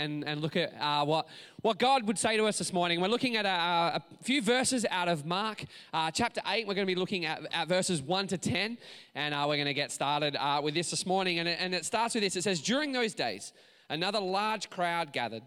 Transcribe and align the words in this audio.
and, 0.00 0.24
and 0.24 0.40
look 0.40 0.56
at 0.56 0.72
uh, 0.80 1.04
what, 1.04 1.28
what 1.60 1.78
God 1.78 2.06
would 2.06 2.18
say 2.18 2.36
to 2.36 2.46
us 2.46 2.58
this 2.58 2.72
morning. 2.72 3.00
We're 3.00 3.08
looking 3.08 3.36
at 3.36 3.44
a, 3.44 3.96
a 3.96 4.02
few 4.22 4.40
verses 4.40 4.86
out 4.90 5.08
of 5.08 5.26
Mark 5.26 5.64
uh, 5.92 6.10
chapter 6.10 6.40
8. 6.46 6.66
We're 6.66 6.74
going 6.74 6.86
to 6.86 6.92
be 6.92 6.98
looking 6.98 7.26
at, 7.26 7.42
at 7.52 7.68
verses 7.68 8.00
1 8.00 8.28
to 8.28 8.38
10, 8.38 8.78
and 9.14 9.34
uh, 9.34 9.44
we're 9.46 9.56
going 9.56 9.66
to 9.66 9.74
get 9.74 9.92
started 9.92 10.36
uh, 10.36 10.60
with 10.62 10.74
this 10.74 10.90
this 10.90 11.04
morning. 11.04 11.38
And 11.38 11.48
it, 11.48 11.58
and 11.60 11.74
it 11.74 11.84
starts 11.84 12.14
with 12.14 12.24
this 12.24 12.34
it 12.34 12.42
says, 12.42 12.60
During 12.60 12.92
those 12.92 13.14
days, 13.14 13.52
another 13.90 14.20
large 14.20 14.70
crowd 14.70 15.12
gathered. 15.12 15.42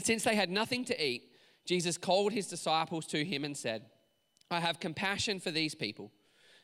Since 0.00 0.24
they 0.24 0.34
had 0.34 0.50
nothing 0.50 0.84
to 0.86 1.04
eat, 1.04 1.30
Jesus 1.66 1.98
called 1.98 2.32
his 2.32 2.46
disciples 2.46 3.06
to 3.08 3.24
him 3.24 3.44
and 3.44 3.56
said, 3.56 3.82
I 4.50 4.60
have 4.60 4.80
compassion 4.80 5.40
for 5.40 5.50
these 5.50 5.74
people. 5.74 6.10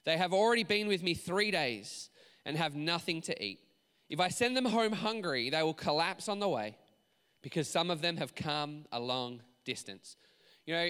They 0.04 0.16
have 0.16 0.32
already 0.32 0.64
been 0.64 0.88
with 0.88 1.02
me 1.02 1.14
three 1.14 1.50
days 1.50 2.08
and 2.46 2.56
have 2.56 2.74
nothing 2.74 3.20
to 3.22 3.44
eat. 3.44 3.60
If 4.08 4.20
I 4.20 4.28
send 4.28 4.56
them 4.56 4.64
home 4.64 4.92
hungry, 4.92 5.50
they 5.50 5.62
will 5.62 5.74
collapse 5.74 6.28
on 6.28 6.40
the 6.40 6.48
way 6.48 6.76
because 7.42 7.68
some 7.68 7.90
of 7.90 8.02
them 8.02 8.16
have 8.16 8.34
come 8.34 8.84
a 8.92 9.00
long 9.00 9.42
distance. 9.64 10.16
You 10.66 10.74
know, 10.74 10.88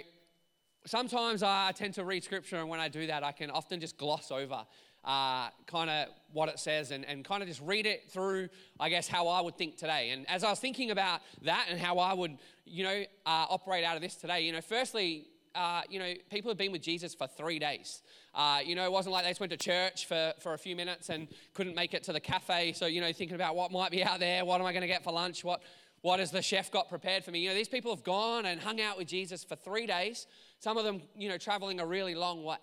sometimes 0.86 1.42
I 1.42 1.72
tend 1.72 1.94
to 1.94 2.04
read 2.04 2.24
scripture, 2.24 2.56
and 2.56 2.68
when 2.68 2.80
I 2.80 2.88
do 2.88 3.06
that, 3.06 3.22
I 3.22 3.32
can 3.32 3.50
often 3.50 3.80
just 3.80 3.96
gloss 3.96 4.30
over 4.30 4.64
uh, 5.04 5.48
kind 5.66 5.88
of 5.88 6.08
what 6.32 6.48
it 6.48 6.58
says 6.58 6.90
and, 6.90 7.04
and 7.06 7.24
kind 7.24 7.42
of 7.42 7.48
just 7.48 7.60
read 7.62 7.86
it 7.86 8.10
through, 8.10 8.48
I 8.78 8.90
guess, 8.90 9.08
how 9.08 9.28
I 9.28 9.40
would 9.40 9.56
think 9.56 9.76
today. 9.76 10.10
And 10.10 10.28
as 10.28 10.44
I 10.44 10.50
was 10.50 10.60
thinking 10.60 10.90
about 10.90 11.20
that 11.42 11.66
and 11.70 11.80
how 11.80 11.98
I 11.98 12.12
would, 12.12 12.38
you 12.66 12.84
know, 12.84 13.02
uh, 13.26 13.46
operate 13.48 13.84
out 13.84 13.96
of 13.96 14.02
this 14.02 14.14
today, 14.14 14.42
you 14.42 14.52
know, 14.52 14.60
firstly, 14.60 15.26
uh, 15.54 15.82
you 15.88 15.98
know, 15.98 16.12
people 16.30 16.50
have 16.50 16.58
been 16.58 16.70
with 16.70 16.82
Jesus 16.82 17.14
for 17.14 17.26
three 17.26 17.58
days. 17.58 18.02
Uh, 18.34 18.60
you 18.64 18.76
know, 18.76 18.84
it 18.84 18.92
wasn't 18.92 19.12
like 19.12 19.24
they 19.24 19.30
just 19.30 19.40
went 19.40 19.50
to 19.50 19.56
church 19.56 20.06
for, 20.06 20.32
for 20.38 20.54
a 20.54 20.58
few 20.58 20.76
minutes 20.76 21.08
and 21.08 21.26
couldn't 21.54 21.74
make 21.74 21.94
it 21.94 22.04
to 22.04 22.12
the 22.12 22.20
cafe. 22.20 22.72
So, 22.72 22.86
you 22.86 23.00
know, 23.00 23.12
thinking 23.12 23.34
about 23.34 23.56
what 23.56 23.72
might 23.72 23.90
be 23.90 24.04
out 24.04 24.20
there, 24.20 24.44
what 24.44 24.60
am 24.60 24.66
I 24.66 24.72
going 24.72 24.82
to 24.82 24.88
get 24.88 25.02
for 25.02 25.12
lunch, 25.12 25.42
what, 25.42 25.62
what 26.02 26.20
has 26.20 26.30
the 26.30 26.42
chef 26.42 26.70
got 26.70 26.88
prepared 26.88 27.24
for 27.24 27.30
me? 27.30 27.40
You 27.40 27.50
know, 27.50 27.54
these 27.54 27.68
people 27.68 27.94
have 27.94 28.04
gone 28.04 28.46
and 28.46 28.60
hung 28.60 28.80
out 28.80 28.96
with 28.96 29.08
Jesus 29.08 29.44
for 29.44 29.56
three 29.56 29.86
days, 29.86 30.26
some 30.58 30.76
of 30.76 30.84
them, 30.84 31.02
you 31.16 31.28
know, 31.28 31.38
traveling 31.38 31.80
a 31.80 31.86
really 31.86 32.14
long 32.14 32.42
way. 32.44 32.56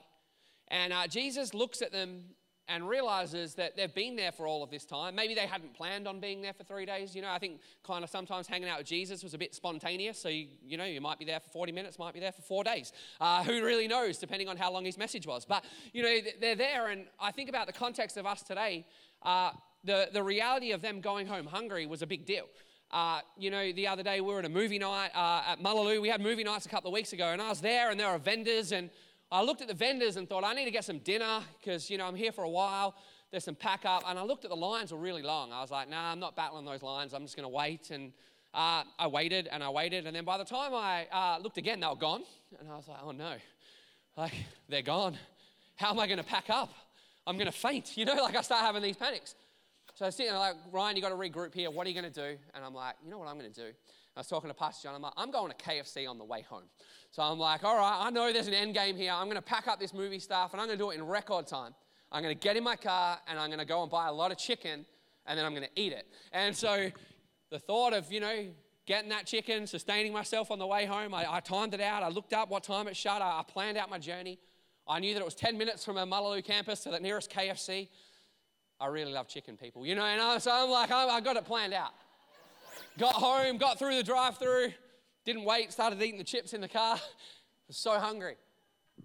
And 0.69 0.91
uh, 0.91 1.07
Jesus 1.07 1.53
looks 1.53 1.81
at 1.81 1.91
them 1.91 2.23
and 2.69 2.87
realizes 2.87 3.53
that 3.55 3.77
they've 3.77 3.93
been 3.93 4.15
there 4.15 4.31
for 4.31 4.45
all 4.45 4.61
of 4.61 4.69
this 4.69 4.83
time. 4.83 5.15
Maybe 5.15 5.33
they 5.33 5.47
hadn't 5.47 5.73
planned 5.73 6.07
on 6.07 6.19
being 6.19 6.41
there 6.41 6.51
for 6.51 6.63
three 6.63 6.85
days. 6.85 7.15
You 7.15 7.21
know, 7.21 7.29
I 7.29 7.39
think 7.39 7.61
kind 7.85 8.03
of 8.03 8.09
sometimes 8.09 8.45
hanging 8.45 8.67
out 8.67 8.79
with 8.79 8.87
Jesus 8.87 9.23
was 9.23 9.33
a 9.33 9.37
bit 9.37 9.55
spontaneous. 9.55 10.19
So, 10.19 10.27
you, 10.27 10.47
you 10.65 10.77
know, 10.77 10.83
you 10.83 10.99
might 10.99 11.17
be 11.17 11.23
there 11.23 11.39
for 11.39 11.49
40 11.49 11.71
minutes, 11.71 11.97
might 11.97 12.13
be 12.13 12.19
there 12.19 12.33
for 12.33 12.41
four 12.41 12.65
days. 12.65 12.91
Uh, 13.21 13.43
who 13.43 13.63
really 13.63 13.87
knows, 13.87 14.17
depending 14.17 14.49
on 14.49 14.57
how 14.57 14.71
long 14.71 14.83
his 14.83 14.97
message 14.97 15.25
was. 15.25 15.45
But, 15.45 15.63
you 15.93 16.03
know, 16.03 16.17
they're 16.41 16.55
there. 16.55 16.89
And 16.89 17.05
I 17.19 17.31
think 17.31 17.47
about 17.47 17.67
the 17.67 17.73
context 17.73 18.17
of 18.17 18.25
us 18.25 18.43
today. 18.43 18.85
Uh, 19.23 19.51
the, 19.85 20.09
the 20.11 20.23
reality 20.23 20.71
of 20.71 20.81
them 20.81 20.99
going 20.99 21.27
home 21.27 21.45
hungry 21.45 21.85
was 21.85 22.01
a 22.01 22.07
big 22.07 22.25
deal. 22.25 22.47
Uh, 22.91 23.19
you 23.37 23.51
know, 23.51 23.71
the 23.73 23.87
other 23.87 24.03
day 24.03 24.21
we 24.21 24.31
were 24.31 24.39
at 24.39 24.45
a 24.45 24.49
movie 24.49 24.79
night 24.79 25.09
uh, 25.13 25.43
at 25.47 25.61
Mullaloo. 25.61 26.01
We 26.01 26.07
had 26.07 26.21
movie 26.21 26.43
nights 26.43 26.65
a 26.65 26.69
couple 26.69 26.89
of 26.89 26.93
weeks 26.93 27.13
ago, 27.13 27.27
and 27.27 27.41
I 27.41 27.49
was 27.49 27.59
there, 27.59 27.91
and 27.91 27.99
there 27.99 28.11
were 28.11 28.17
vendors, 28.17 28.71
and 28.71 28.89
I 29.31 29.41
looked 29.43 29.61
at 29.61 29.67
the 29.67 29.73
vendors 29.73 30.15
and 30.15 30.27
thought, 30.27 30.45
I 30.45 30.53
need 30.53 30.65
to 30.65 30.71
get 30.71 30.85
some 30.85 30.99
dinner 30.99 31.41
because, 31.59 31.89
you 31.89 31.97
know, 31.97 32.05
I'm 32.05 32.15
here 32.15 32.31
for 32.31 32.45
a 32.45 32.49
while. 32.49 32.95
There's 33.29 33.43
some 33.43 33.55
pack 33.55 33.83
up, 33.85 34.03
and 34.07 34.17
I 34.17 34.23
looked 34.23 34.45
at 34.45 34.49
the 34.49 34.55
lines 34.55 34.93
were 34.93 34.99
really 34.99 35.21
long. 35.21 35.51
I 35.51 35.59
was 35.59 35.69
like, 35.69 35.89
nah, 35.89 36.11
I'm 36.11 36.19
not 36.19 36.35
battling 36.37 36.63
those 36.63 36.81
lines. 36.81 37.13
I'm 37.13 37.23
just 37.23 37.35
going 37.35 37.43
to 37.43 37.53
wait. 37.53 37.91
And 37.91 38.13
uh, 38.53 38.83
I 38.97 39.07
waited 39.07 39.47
and 39.51 39.63
I 39.63 39.69
waited, 39.69 40.07
and 40.07 40.15
then 40.15 40.25
by 40.25 40.37
the 40.37 40.45
time 40.45 40.73
I 40.73 41.07
uh, 41.11 41.39
looked 41.41 41.57
again, 41.57 41.79
they 41.79 41.87
were 41.87 41.95
gone, 41.95 42.23
and 42.59 42.69
I 42.69 42.75
was 42.75 42.87
like, 42.87 42.99
oh 43.03 43.11
no, 43.11 43.35
like 44.15 44.33
they're 44.69 44.81
gone. 44.81 45.17
How 45.75 45.91
am 45.91 45.99
I 45.99 46.07
going 46.07 46.17
to 46.17 46.23
pack 46.23 46.49
up? 46.49 46.73
I'm 47.27 47.35
going 47.35 47.47
to 47.47 47.51
faint. 47.51 47.97
You 47.97 48.05
know, 48.05 48.15
like 48.23 48.35
I 48.35 48.41
start 48.41 48.63
having 48.63 48.81
these 48.81 48.95
panics. 48.95 49.35
So 49.97 50.05
I 50.05 50.11
sitting 50.11 50.31
there 50.31 50.39
like, 50.39 50.53
Ryan, 50.71 50.95
you 50.95 51.01
got 51.01 51.09
to 51.09 51.15
regroup 51.15 51.55
here. 51.55 51.71
What 51.71 51.87
are 51.87 51.89
you 51.89 51.99
going 51.99 52.13
to 52.13 52.21
do? 52.21 52.37
And 52.53 52.63
I'm 52.63 52.75
like, 52.75 52.93
you 53.03 53.09
know 53.09 53.17
what 53.17 53.27
I'm 53.27 53.39
going 53.39 53.51
to 53.51 53.61
do? 53.61 53.69
I 54.15 54.19
was 54.19 54.27
talking 54.27 54.47
to 54.47 54.53
Pastor 54.53 54.87
John. 54.87 54.93
I'm 54.93 55.01
like, 55.01 55.13
I'm 55.17 55.31
going 55.31 55.51
to 55.51 55.57
KFC 55.57 56.07
on 56.07 56.19
the 56.19 56.23
way 56.23 56.43
home. 56.47 56.65
So 57.09 57.23
I'm 57.23 57.39
like, 57.39 57.63
all 57.63 57.75
right, 57.75 58.05
I 58.05 58.11
know 58.11 58.31
there's 58.31 58.45
an 58.45 58.53
end 58.53 58.75
game 58.75 58.95
here. 58.95 59.11
I'm 59.11 59.25
going 59.25 59.37
to 59.37 59.41
pack 59.41 59.67
up 59.67 59.79
this 59.79 59.95
movie 59.95 60.19
stuff 60.19 60.53
and 60.53 60.61
I'm 60.61 60.67
going 60.67 60.77
to 60.77 60.83
do 60.83 60.91
it 60.91 60.97
in 60.97 61.03
record 61.03 61.47
time. 61.47 61.73
I'm 62.11 62.21
going 62.21 62.35
to 62.35 62.39
get 62.39 62.55
in 62.55 62.63
my 62.63 62.75
car 62.75 63.17
and 63.27 63.39
I'm 63.39 63.49
going 63.49 63.57
to 63.57 63.65
go 63.65 63.81
and 63.81 63.89
buy 63.89 64.07
a 64.07 64.13
lot 64.13 64.31
of 64.31 64.37
chicken 64.37 64.85
and 65.25 65.35
then 65.35 65.47
I'm 65.47 65.55
going 65.55 65.65
to 65.65 65.81
eat 65.81 65.93
it. 65.93 66.05
And 66.31 66.55
so 66.55 66.91
the 67.49 67.57
thought 67.57 67.93
of, 67.93 68.11
you 68.11 68.19
know, 68.19 68.45
getting 68.85 69.09
that 69.09 69.25
chicken, 69.25 69.65
sustaining 69.65 70.13
myself 70.13 70.51
on 70.51 70.59
the 70.59 70.67
way 70.67 70.85
home, 70.85 71.15
I, 71.15 71.25
I 71.27 71.39
timed 71.39 71.73
it 71.73 71.81
out. 71.81 72.03
I 72.03 72.09
looked 72.09 72.33
up 72.33 72.51
what 72.51 72.63
time 72.63 72.87
it 72.87 72.95
shut. 72.95 73.19
I, 73.19 73.39
I 73.39 73.43
planned 73.47 73.79
out 73.79 73.89
my 73.89 73.97
journey. 73.97 74.37
I 74.87 74.99
knew 74.99 75.15
that 75.15 75.19
it 75.19 75.25
was 75.25 75.33
10 75.33 75.57
minutes 75.57 75.83
from 75.83 75.97
a 75.97 76.05
Mullaloo 76.05 76.43
campus 76.43 76.81
to 76.81 76.91
the 76.91 76.99
nearest 76.99 77.31
KFC. 77.31 77.89
I 78.79 78.87
really 78.87 79.11
love 79.11 79.27
chicken, 79.27 79.57
people. 79.57 79.85
You 79.85 79.95
know, 79.95 80.05
and 80.05 80.21
I, 80.21 80.37
so 80.37 80.51
I'm 80.53 80.69
like, 80.69 80.91
I, 80.91 81.07
I 81.07 81.21
got 81.21 81.35
it 81.35 81.45
planned 81.45 81.73
out. 81.73 81.93
Got 82.97 83.13
home, 83.13 83.57
got 83.57 83.79
through 83.79 83.95
the 83.95 84.03
drive 84.03 84.37
through, 84.37 84.71
didn't 85.25 85.43
wait, 85.43 85.71
started 85.71 86.01
eating 86.01 86.17
the 86.17 86.23
chips 86.23 86.53
in 86.53 86.61
the 86.61 86.67
car. 86.67 86.99
was 87.67 87.77
so 87.77 87.99
hungry. 87.99 88.35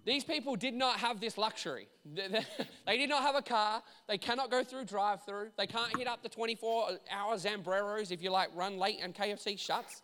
These 0.05 0.23
people 0.23 0.55
did 0.55 0.73
not 0.73 0.97
have 0.99 1.19
this 1.19 1.37
luxury. 1.37 1.87
They 2.05 2.27
did 2.97 3.09
not 3.09 3.21
have 3.21 3.35
a 3.35 3.41
car. 3.41 3.83
They 4.07 4.17
cannot 4.17 4.49
go 4.49 4.63
through 4.63 4.85
drive 4.85 5.23
through. 5.25 5.49
They 5.57 5.67
can't 5.67 5.95
hit 5.95 6.07
up 6.07 6.23
the 6.23 6.29
24 6.29 6.89
hour 7.11 7.35
Zambreros 7.35 8.11
if 8.11 8.21
you 8.21 8.31
like 8.31 8.49
run 8.55 8.77
late 8.77 8.99
and 9.01 9.13
KFC 9.13 9.57
shuts. 9.57 10.01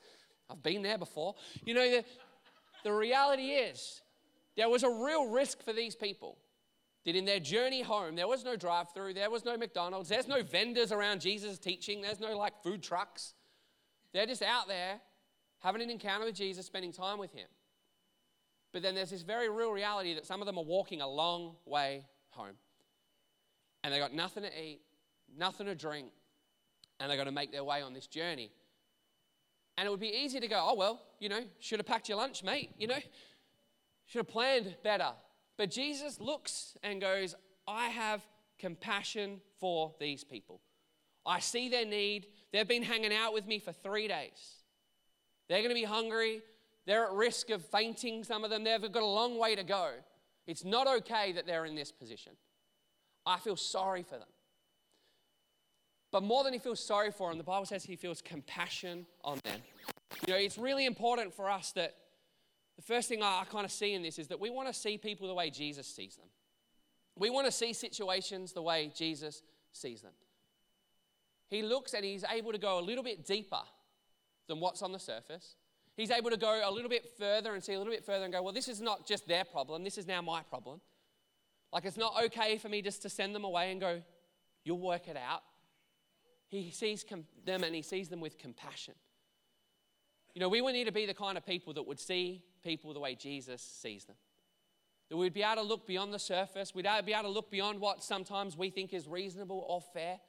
I've 0.50 0.64
been 0.64 0.82
there 0.84 0.98
before. 0.98 1.36
You 1.64 1.74
know, 1.74 1.90
the, 1.90 2.06
the 2.84 2.94
reality 2.94 3.50
is 3.52 4.02
there 4.56 4.70
was 4.70 4.84
a 4.84 4.90
real 4.90 5.28
risk 5.28 5.64
for 5.64 5.74
these 5.74 5.96
people 5.96 6.38
that 7.06 7.16
in 7.16 7.26
their 7.26 7.40
journey 7.40 7.82
home, 7.82 8.16
there 8.16 8.28
was 8.28 8.44
no 8.44 8.56
drive 8.56 8.88
through, 8.94 9.14
there 9.14 9.30
was 9.30 9.46
no 9.46 9.58
McDonald's, 9.58 10.10
there's 10.10 10.28
no 10.28 10.44
vendors 10.44 10.92
around 10.92 11.22
Jesus 11.22 11.58
teaching, 11.58 12.02
there's 12.02 12.20
no 12.20 12.38
like 12.38 12.62
food 12.62 12.84
trucks. 12.84 13.34
They're 14.14 14.26
just 14.26 14.42
out 14.42 14.68
there 14.68 15.00
having 15.60 15.82
an 15.82 15.90
encounter 15.90 16.26
with 16.26 16.36
Jesus, 16.36 16.66
spending 16.66 16.92
time 16.92 17.20
with 17.20 17.32
Him. 17.32 17.48
But 18.72 18.82
then 18.82 18.96
there's 18.96 19.10
this 19.10 19.22
very 19.22 19.50
real 19.50 19.72
reality 19.72 20.14
that 20.16 20.26
some 20.26 20.42
of 20.42 20.46
them 20.46 20.58
are 20.58 20.64
walking 20.64 21.02
a 21.02 21.08
long 21.08 21.56
way 21.66 22.06
home. 22.30 22.56
And 23.84 23.94
they 23.94 24.00
got 24.00 24.14
nothing 24.14 24.44
to 24.44 24.50
eat, 24.50 24.82
nothing 25.38 25.66
to 25.66 25.76
drink, 25.76 26.12
and 27.00 27.10
they're 27.10 27.18
going 27.18 27.28
to 27.28 27.34
make 27.34 27.52
their 27.52 27.64
way 27.64 27.82
on 27.82 27.94
this 27.94 28.08
journey. 28.08 28.52
And 29.78 29.88
it 29.88 29.90
would 29.90 30.00
be 30.00 30.14
easy 30.14 30.40
to 30.40 30.48
go, 30.48 30.62
oh, 30.62 30.76
well, 30.76 31.02
you 31.20 31.30
know, 31.30 31.42
should 31.60 31.80
have 31.80 31.86
packed 31.86 32.10
your 32.10 32.18
lunch, 32.18 32.44
mate, 32.44 32.72
you 32.78 32.88
know, 32.88 33.00
should 34.06 34.20
have 34.20 34.28
planned 34.28 34.76
better. 34.84 35.12
But 35.60 35.72
Jesus 35.72 36.22
looks 36.22 36.78
and 36.84 37.02
goes, 37.02 37.36
I 37.68 37.88
have 37.90 38.26
compassion 38.58 39.42
for 39.60 39.94
these 40.00 40.24
people. 40.24 40.62
I 41.26 41.42
see 41.42 41.68
their 41.68 41.86
need. 41.86 42.28
They've 42.54 42.66
been 42.66 42.82
hanging 42.82 43.14
out 43.14 43.34
with 43.34 43.46
me 43.46 43.60
for 43.60 43.74
three 43.74 44.08
days. 44.08 44.64
They're 45.50 45.60
going 45.60 45.70
to 45.70 45.76
be 45.76 45.84
hungry. 45.84 46.42
They're 46.86 47.08
at 47.08 47.12
risk 47.12 47.50
of 47.50 47.66
fainting, 47.66 48.24
some 48.24 48.46
of 48.46 48.50
them. 48.50 48.64
They've 48.64 48.90
got 48.90 49.04
a 49.04 49.06
long 49.06 49.38
way 49.38 49.54
to 49.54 49.66
go. 49.66 49.92
It's 50.48 50.64
not 50.64 50.88
okay 50.88 51.34
that 51.34 51.46
they're 51.46 51.66
in 51.66 51.76
this 51.76 51.92
position. 51.92 52.32
I 53.26 53.38
feel 53.38 53.58
sorry 53.58 54.04
for 54.04 54.16
them. 54.16 54.30
But 56.10 56.24
more 56.24 56.46
than 56.46 56.54
he 56.54 56.60
feels 56.60 56.82
sorry 56.82 57.12
for 57.12 57.32
them, 57.32 57.38
the 57.38 57.44
Bible 57.44 57.66
says 57.66 57.84
he 57.84 57.98
feels 57.98 58.22
compassion 58.22 59.06
on 59.26 59.40
them. 59.44 59.60
You 60.26 60.36
know, 60.36 60.40
it's 60.40 60.58
really 60.58 60.86
important 60.86 61.34
for 61.34 61.50
us 61.50 61.74
that 61.74 61.96
the 62.80 62.86
first 62.86 63.10
thing 63.10 63.22
I, 63.22 63.42
I 63.42 63.44
kind 63.44 63.66
of 63.66 63.74
see 63.74 63.94
in 63.94 64.02
this 64.02 64.18
is 64.18 64.30
that 64.30 64.40
we 64.40 64.50
want 64.50 64.70
to 64.70 64.74
see 64.74 64.98
people 64.98 65.28
the 65.28 65.34
way 65.34 65.50
Jesus 65.50 65.86
sees 65.86 66.16
them. 66.16 66.30
We 67.18 67.30
want 67.30 67.46
to 67.46 67.52
see 67.52 67.74
situations 67.74 68.54
the 68.54 68.62
way 68.62 68.90
Jesus 68.96 69.42
sees 69.74 70.02
them. 70.02 70.14
He 71.50 71.62
looks 71.62 71.94
and 71.94 72.06
he's 72.06 72.24
able 72.32 72.54
to 72.54 72.58
go 72.58 72.80
a 72.80 72.82
little 72.82 73.04
bit 73.04 73.26
deeper 73.26 73.60
than 74.48 74.62
what's 74.62 74.82
on 74.82 74.94
the 74.94 75.00
surface. 75.00 75.58
He's 75.98 76.10
able 76.10 76.30
to 76.30 76.38
go 76.38 76.62
a 76.64 76.72
little 76.72 76.90
bit 76.90 77.06
further 77.18 77.54
and 77.54 77.62
see 77.62 77.74
a 77.74 77.78
little 77.78 77.92
bit 77.92 78.06
further 78.06 78.24
and 78.24 78.32
go, 78.32 78.42
well, 78.42 78.54
this 78.54 78.70
is 78.70 78.80
not 78.80 79.06
just 79.06 79.28
their 79.28 79.44
problem, 79.44 79.84
this 79.84 79.98
is 79.98 80.08
now 80.08 80.22
my 80.22 80.42
problem. 80.44 80.80
Like, 81.74 81.84
it's 81.84 81.98
not 81.98 82.14
okay 82.28 82.58
for 82.60 82.70
me 82.70 82.82
just 82.82 83.02
to 83.02 83.10
send 83.10 83.36
them 83.36 83.44
away 83.44 83.74
and 83.74 83.82
go, 83.82 84.02
you'll 84.64 84.80
work 84.80 85.10
it 85.10 85.18
out. 85.18 85.42
He 86.48 86.72
sees 86.72 87.04
com- 87.04 87.26
them 87.46 87.66
and 87.66 87.76
he 87.76 87.82
sees 87.82 88.08
them 88.08 88.22
with 88.22 88.38
compassion. 88.38 88.94
You 90.34 90.42
know, 90.42 90.50
we 90.50 90.62
would 90.62 90.74
need 90.74 90.86
to 90.86 90.92
be 90.92 91.06
the 91.06 91.14
kind 91.14 91.38
of 91.38 91.46
people 91.46 91.74
that 91.74 91.84
would 91.84 92.00
see 92.00 92.44
people 92.64 92.94
the 92.94 93.00
way 93.00 93.16
Jesus 93.16 93.62
sees 93.62 94.06
them. 94.06 94.16
That 95.10 95.18
we'd 95.18 95.34
be 95.34 95.42
able 95.42 95.64
to 95.64 95.68
look 95.68 95.88
beyond 95.88 96.14
the 96.14 96.20
surface, 96.20 96.74
we'd 96.76 96.88
be 97.06 97.14
able 97.14 97.24
to 97.24 97.30
look 97.30 97.50
beyond 97.50 97.80
what 97.80 98.04
sometimes 98.04 98.56
we 98.56 98.70
think 98.70 98.94
is 98.94 99.08
reasonable 99.08 99.66
or 99.68 99.82
fair, 99.82 100.20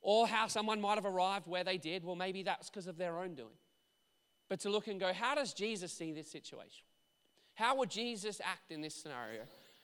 or 0.00 0.26
how 0.26 0.46
someone 0.46 0.80
might 0.80 0.94
have 0.94 1.04
arrived 1.04 1.46
where 1.46 1.64
they 1.64 1.78
did. 1.78 2.04
Well, 2.04 2.16
maybe 2.16 2.42
that's 2.42 2.70
because 2.70 2.86
of 2.86 2.96
their 2.96 3.18
own 3.18 3.34
doing. 3.34 3.56
But 4.48 4.60
to 4.60 4.70
look 4.70 4.86
and 4.88 5.00
go, 5.00 5.12
how 5.12 5.34
does 5.34 5.54
Jesus 5.54 5.92
see 5.92 6.12
this 6.12 6.30
situation? 6.30 6.84
How 7.54 7.76
would 7.76 7.90
Jesus 7.90 8.40
act 8.44 8.70
in 8.70 8.80
this 8.80 8.94
scenario? 8.94 9.42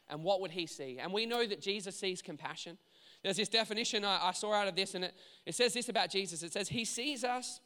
And 0.09 0.25
what 0.25 0.41
would 0.41 0.51
he 0.51 0.67
see? 0.67 0.99
And 1.01 1.13
we 1.13 1.25
know 1.25 1.47
that 1.47 1.61
Jesus 1.63 1.99
sees 1.99 2.21
compassion. 2.21 2.77
There's 3.23 3.37
this 3.37 3.49
definition 3.49 4.05
I, 4.05 4.29
I 4.29 4.33
saw 4.33 4.53
out 4.53 4.67
of 4.67 4.75
this, 4.75 4.95
and 4.95 5.05
it, 5.05 5.15
it 5.47 5.55
says 5.55 5.73
this 5.73 5.89
about 5.89 6.11
Jesus 6.11 6.43
it 6.43 6.53
says, 6.53 6.69
He 6.69 6.85
sees 6.85 7.23
us 7.23 7.61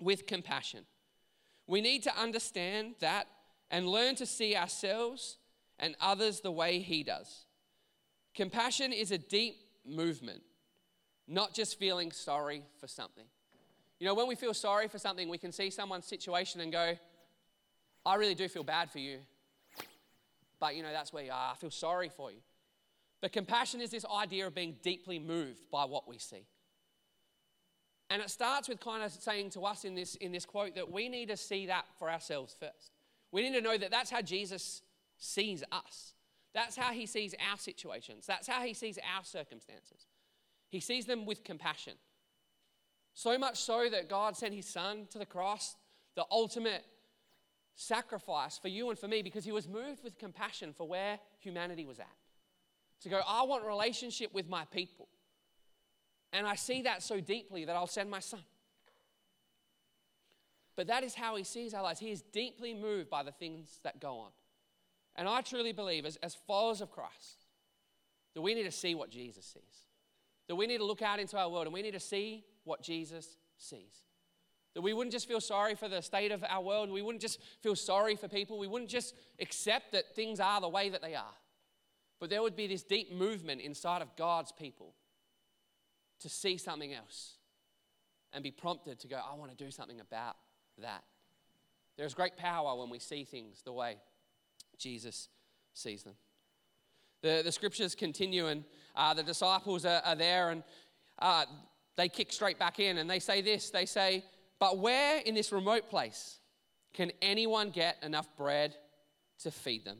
with 0.00 0.26
compassion. 0.26 0.84
We 1.66 1.80
need 1.80 2.02
to 2.04 2.16
understand 2.18 2.94
that 3.00 3.26
and 3.70 3.86
learn 3.86 4.16
to 4.16 4.26
see 4.26 4.56
ourselves 4.56 5.38
and 5.78 5.94
others 6.00 6.40
the 6.40 6.50
way 6.50 6.80
He 6.80 7.02
does. 7.02 7.46
Compassion 8.34 8.92
is 8.92 9.10
a 9.10 9.18
deep 9.18 9.56
movement, 9.86 10.42
not 11.28 11.54
just 11.54 11.78
feeling 11.78 12.12
sorry 12.12 12.62
for 12.78 12.86
something. 12.86 13.24
You 13.98 14.06
know, 14.06 14.14
when 14.14 14.26
we 14.26 14.34
feel 14.34 14.54
sorry 14.54 14.88
for 14.88 14.98
something, 14.98 15.28
we 15.28 15.38
can 15.38 15.52
see 15.52 15.70
someone's 15.70 16.06
situation 16.06 16.60
and 16.60 16.72
go, 16.72 16.96
I 18.04 18.14
really 18.14 18.34
do 18.34 18.48
feel 18.48 18.64
bad 18.64 18.90
for 18.90 18.98
you. 18.98 19.18
But, 20.58 20.74
you 20.74 20.82
know, 20.82 20.92
that's 20.92 21.12
where 21.12 21.24
you 21.24 21.30
are. 21.30 21.52
I 21.52 21.54
feel 21.56 21.70
sorry 21.70 22.08
for 22.08 22.30
you. 22.30 22.38
But 23.20 23.32
compassion 23.32 23.80
is 23.80 23.90
this 23.90 24.04
idea 24.06 24.46
of 24.46 24.54
being 24.54 24.76
deeply 24.82 25.18
moved 25.18 25.70
by 25.70 25.84
what 25.84 26.08
we 26.08 26.18
see. 26.18 26.46
And 28.10 28.20
it 28.20 28.28
starts 28.28 28.68
with 28.68 28.80
kind 28.80 29.04
of 29.04 29.12
saying 29.12 29.50
to 29.50 29.60
us 29.60 29.84
in 29.84 29.94
this, 29.94 30.16
in 30.16 30.32
this 30.32 30.44
quote 30.44 30.74
that 30.74 30.90
we 30.90 31.08
need 31.08 31.28
to 31.28 31.36
see 31.36 31.66
that 31.66 31.84
for 31.98 32.10
ourselves 32.10 32.56
first. 32.58 32.92
We 33.30 33.42
need 33.42 33.54
to 33.54 33.60
know 33.60 33.78
that 33.78 33.92
that's 33.92 34.10
how 34.10 34.20
Jesus 34.20 34.82
sees 35.16 35.62
us. 35.70 36.14
That's 36.52 36.76
how 36.76 36.92
he 36.92 37.06
sees 37.06 37.36
our 37.50 37.56
situations. 37.56 38.26
That's 38.26 38.48
how 38.48 38.62
he 38.62 38.74
sees 38.74 38.98
our 39.16 39.24
circumstances. 39.24 40.06
He 40.68 40.80
sees 40.80 41.06
them 41.06 41.24
with 41.24 41.44
compassion. 41.44 41.94
So 43.14 43.38
much 43.38 43.58
so 43.58 43.88
that 43.88 44.08
God 44.08 44.36
sent 44.36 44.54
his 44.54 44.66
son 44.66 45.06
to 45.10 45.18
the 45.18 45.26
cross, 45.26 45.76
the 46.16 46.24
ultimate 46.30 46.84
sacrifice 47.76 48.58
for 48.58 48.68
you 48.68 48.90
and 48.90 48.98
for 48.98 49.06
me, 49.06 49.22
because 49.22 49.44
he 49.44 49.52
was 49.52 49.68
moved 49.68 50.02
with 50.02 50.18
compassion 50.18 50.72
for 50.72 50.88
where 50.88 51.20
humanity 51.38 51.86
was 51.86 52.00
at. 52.00 52.06
To 53.02 53.08
go, 53.08 53.20
I 53.26 53.44
want 53.44 53.64
relationship 53.64 54.34
with 54.34 54.48
my 54.48 54.64
people. 54.66 55.08
And 56.32 56.46
I 56.46 56.54
see 56.54 56.82
that 56.82 57.02
so 57.02 57.20
deeply 57.20 57.64
that 57.64 57.76
I'll 57.76 57.86
send 57.86 58.10
my 58.10 58.20
son. 58.20 58.40
But 60.76 60.86
that 60.86 61.02
is 61.02 61.14
how 61.14 61.36
he 61.36 61.44
sees 61.44 61.74
our 61.74 61.82
lives. 61.82 62.00
He 62.00 62.10
is 62.10 62.22
deeply 62.32 62.72
moved 62.72 63.10
by 63.10 63.22
the 63.22 63.32
things 63.32 63.80
that 63.82 64.00
go 64.00 64.18
on. 64.18 64.30
And 65.16 65.28
I 65.28 65.40
truly 65.42 65.72
believe, 65.72 66.06
as, 66.06 66.16
as 66.22 66.36
followers 66.46 66.80
of 66.80 66.90
Christ, 66.90 67.44
that 68.34 68.40
we 68.40 68.54
need 68.54 68.62
to 68.62 68.70
see 68.70 68.94
what 68.94 69.10
Jesus 69.10 69.44
sees. 69.44 69.86
That 70.48 70.56
we 70.56 70.66
need 70.66 70.78
to 70.78 70.84
look 70.84 71.02
out 71.02 71.18
into 71.18 71.36
our 71.36 71.48
world 71.48 71.66
and 71.66 71.74
we 71.74 71.82
need 71.82 71.92
to 71.92 72.00
see 72.00 72.44
what 72.64 72.82
Jesus 72.82 73.36
sees. 73.58 74.04
That 74.74 74.82
we 74.82 74.92
wouldn't 74.92 75.12
just 75.12 75.26
feel 75.26 75.40
sorry 75.40 75.74
for 75.74 75.88
the 75.88 76.00
state 76.00 76.30
of 76.30 76.44
our 76.48 76.62
world. 76.62 76.90
We 76.90 77.02
wouldn't 77.02 77.22
just 77.22 77.40
feel 77.60 77.74
sorry 77.74 78.14
for 78.14 78.28
people. 78.28 78.58
We 78.58 78.68
wouldn't 78.68 78.90
just 78.90 79.14
accept 79.40 79.92
that 79.92 80.14
things 80.14 80.38
are 80.38 80.60
the 80.60 80.68
way 80.68 80.88
that 80.90 81.02
they 81.02 81.16
are. 81.16 81.34
But 82.20 82.30
there 82.30 82.40
would 82.40 82.56
be 82.56 82.68
this 82.68 82.84
deep 82.84 83.12
movement 83.12 83.60
inside 83.60 84.00
of 84.00 84.14
God's 84.16 84.52
people 84.52 84.94
to 86.20 86.28
see 86.28 86.56
something 86.56 86.92
else 86.92 87.36
and 88.32 88.42
be 88.42 88.50
prompted 88.50 89.00
to 89.00 89.08
go, 89.08 89.16
I 89.16 89.34
want 89.36 89.50
to 89.50 89.56
do 89.56 89.70
something 89.70 90.00
about 90.00 90.36
that. 90.78 91.02
There's 91.96 92.14
great 92.14 92.36
power 92.36 92.78
when 92.78 92.90
we 92.90 92.98
see 92.98 93.24
things 93.24 93.62
the 93.62 93.72
way 93.72 93.96
Jesus 94.78 95.28
sees 95.74 96.02
them. 96.02 96.14
The, 97.22 97.42
the 97.44 97.52
scriptures 97.52 97.94
continue, 97.94 98.46
and 98.46 98.64
uh, 98.96 99.12
the 99.12 99.22
disciples 99.22 99.84
are, 99.84 100.00
are 100.04 100.14
there, 100.14 100.50
and 100.50 100.62
uh, 101.18 101.44
they 101.96 102.08
kick 102.08 102.32
straight 102.32 102.58
back 102.58 102.80
in, 102.80 102.98
and 102.98 103.10
they 103.10 103.18
say 103.18 103.42
this 103.42 103.70
they 103.70 103.84
say, 103.84 104.24
But 104.58 104.78
where 104.78 105.18
in 105.18 105.34
this 105.34 105.52
remote 105.52 105.90
place 105.90 106.38
can 106.94 107.12
anyone 107.20 107.70
get 107.70 107.98
enough 108.02 108.34
bread 108.36 108.74
to 109.42 109.50
feed 109.50 109.84
them? 109.84 109.98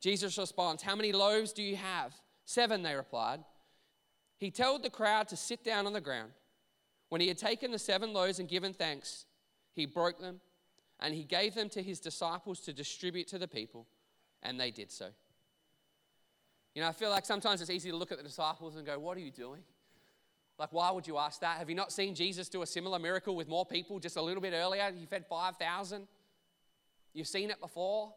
Jesus 0.00 0.38
responds, 0.38 0.82
How 0.82 0.96
many 0.96 1.12
loaves 1.12 1.52
do 1.52 1.62
you 1.62 1.76
have? 1.76 2.14
Seven, 2.44 2.82
they 2.82 2.94
replied. 2.94 3.40
He 4.42 4.50
told 4.50 4.82
the 4.82 4.90
crowd 4.90 5.28
to 5.28 5.36
sit 5.36 5.62
down 5.62 5.86
on 5.86 5.92
the 5.92 6.00
ground. 6.00 6.32
When 7.10 7.20
he 7.20 7.28
had 7.28 7.38
taken 7.38 7.70
the 7.70 7.78
seven 7.78 8.12
loaves 8.12 8.40
and 8.40 8.48
given 8.48 8.72
thanks, 8.72 9.24
he 9.72 9.86
broke 9.86 10.18
them 10.18 10.40
and 10.98 11.14
he 11.14 11.22
gave 11.22 11.54
them 11.54 11.68
to 11.68 11.80
his 11.80 12.00
disciples 12.00 12.58
to 12.62 12.72
distribute 12.72 13.28
to 13.28 13.38
the 13.38 13.46
people, 13.46 13.86
and 14.42 14.58
they 14.58 14.72
did 14.72 14.90
so. 14.90 15.10
You 16.74 16.82
know, 16.82 16.88
I 16.88 16.92
feel 16.92 17.10
like 17.10 17.24
sometimes 17.24 17.60
it's 17.60 17.70
easy 17.70 17.92
to 17.92 17.96
look 17.96 18.10
at 18.10 18.18
the 18.18 18.24
disciples 18.24 18.74
and 18.74 18.84
go, 18.84 18.98
What 18.98 19.16
are 19.16 19.20
you 19.20 19.30
doing? 19.30 19.60
Like, 20.58 20.72
why 20.72 20.90
would 20.90 21.06
you 21.06 21.18
ask 21.18 21.40
that? 21.42 21.58
Have 21.58 21.70
you 21.70 21.76
not 21.76 21.92
seen 21.92 22.12
Jesus 22.12 22.48
do 22.48 22.62
a 22.62 22.66
similar 22.66 22.98
miracle 22.98 23.36
with 23.36 23.46
more 23.46 23.64
people 23.64 24.00
just 24.00 24.16
a 24.16 24.22
little 24.22 24.42
bit 24.42 24.54
earlier? 24.54 24.90
He 24.98 25.06
fed 25.06 25.24
5,000. 25.28 26.08
You've 27.14 27.28
seen 27.28 27.52
it 27.52 27.60
before. 27.60 28.12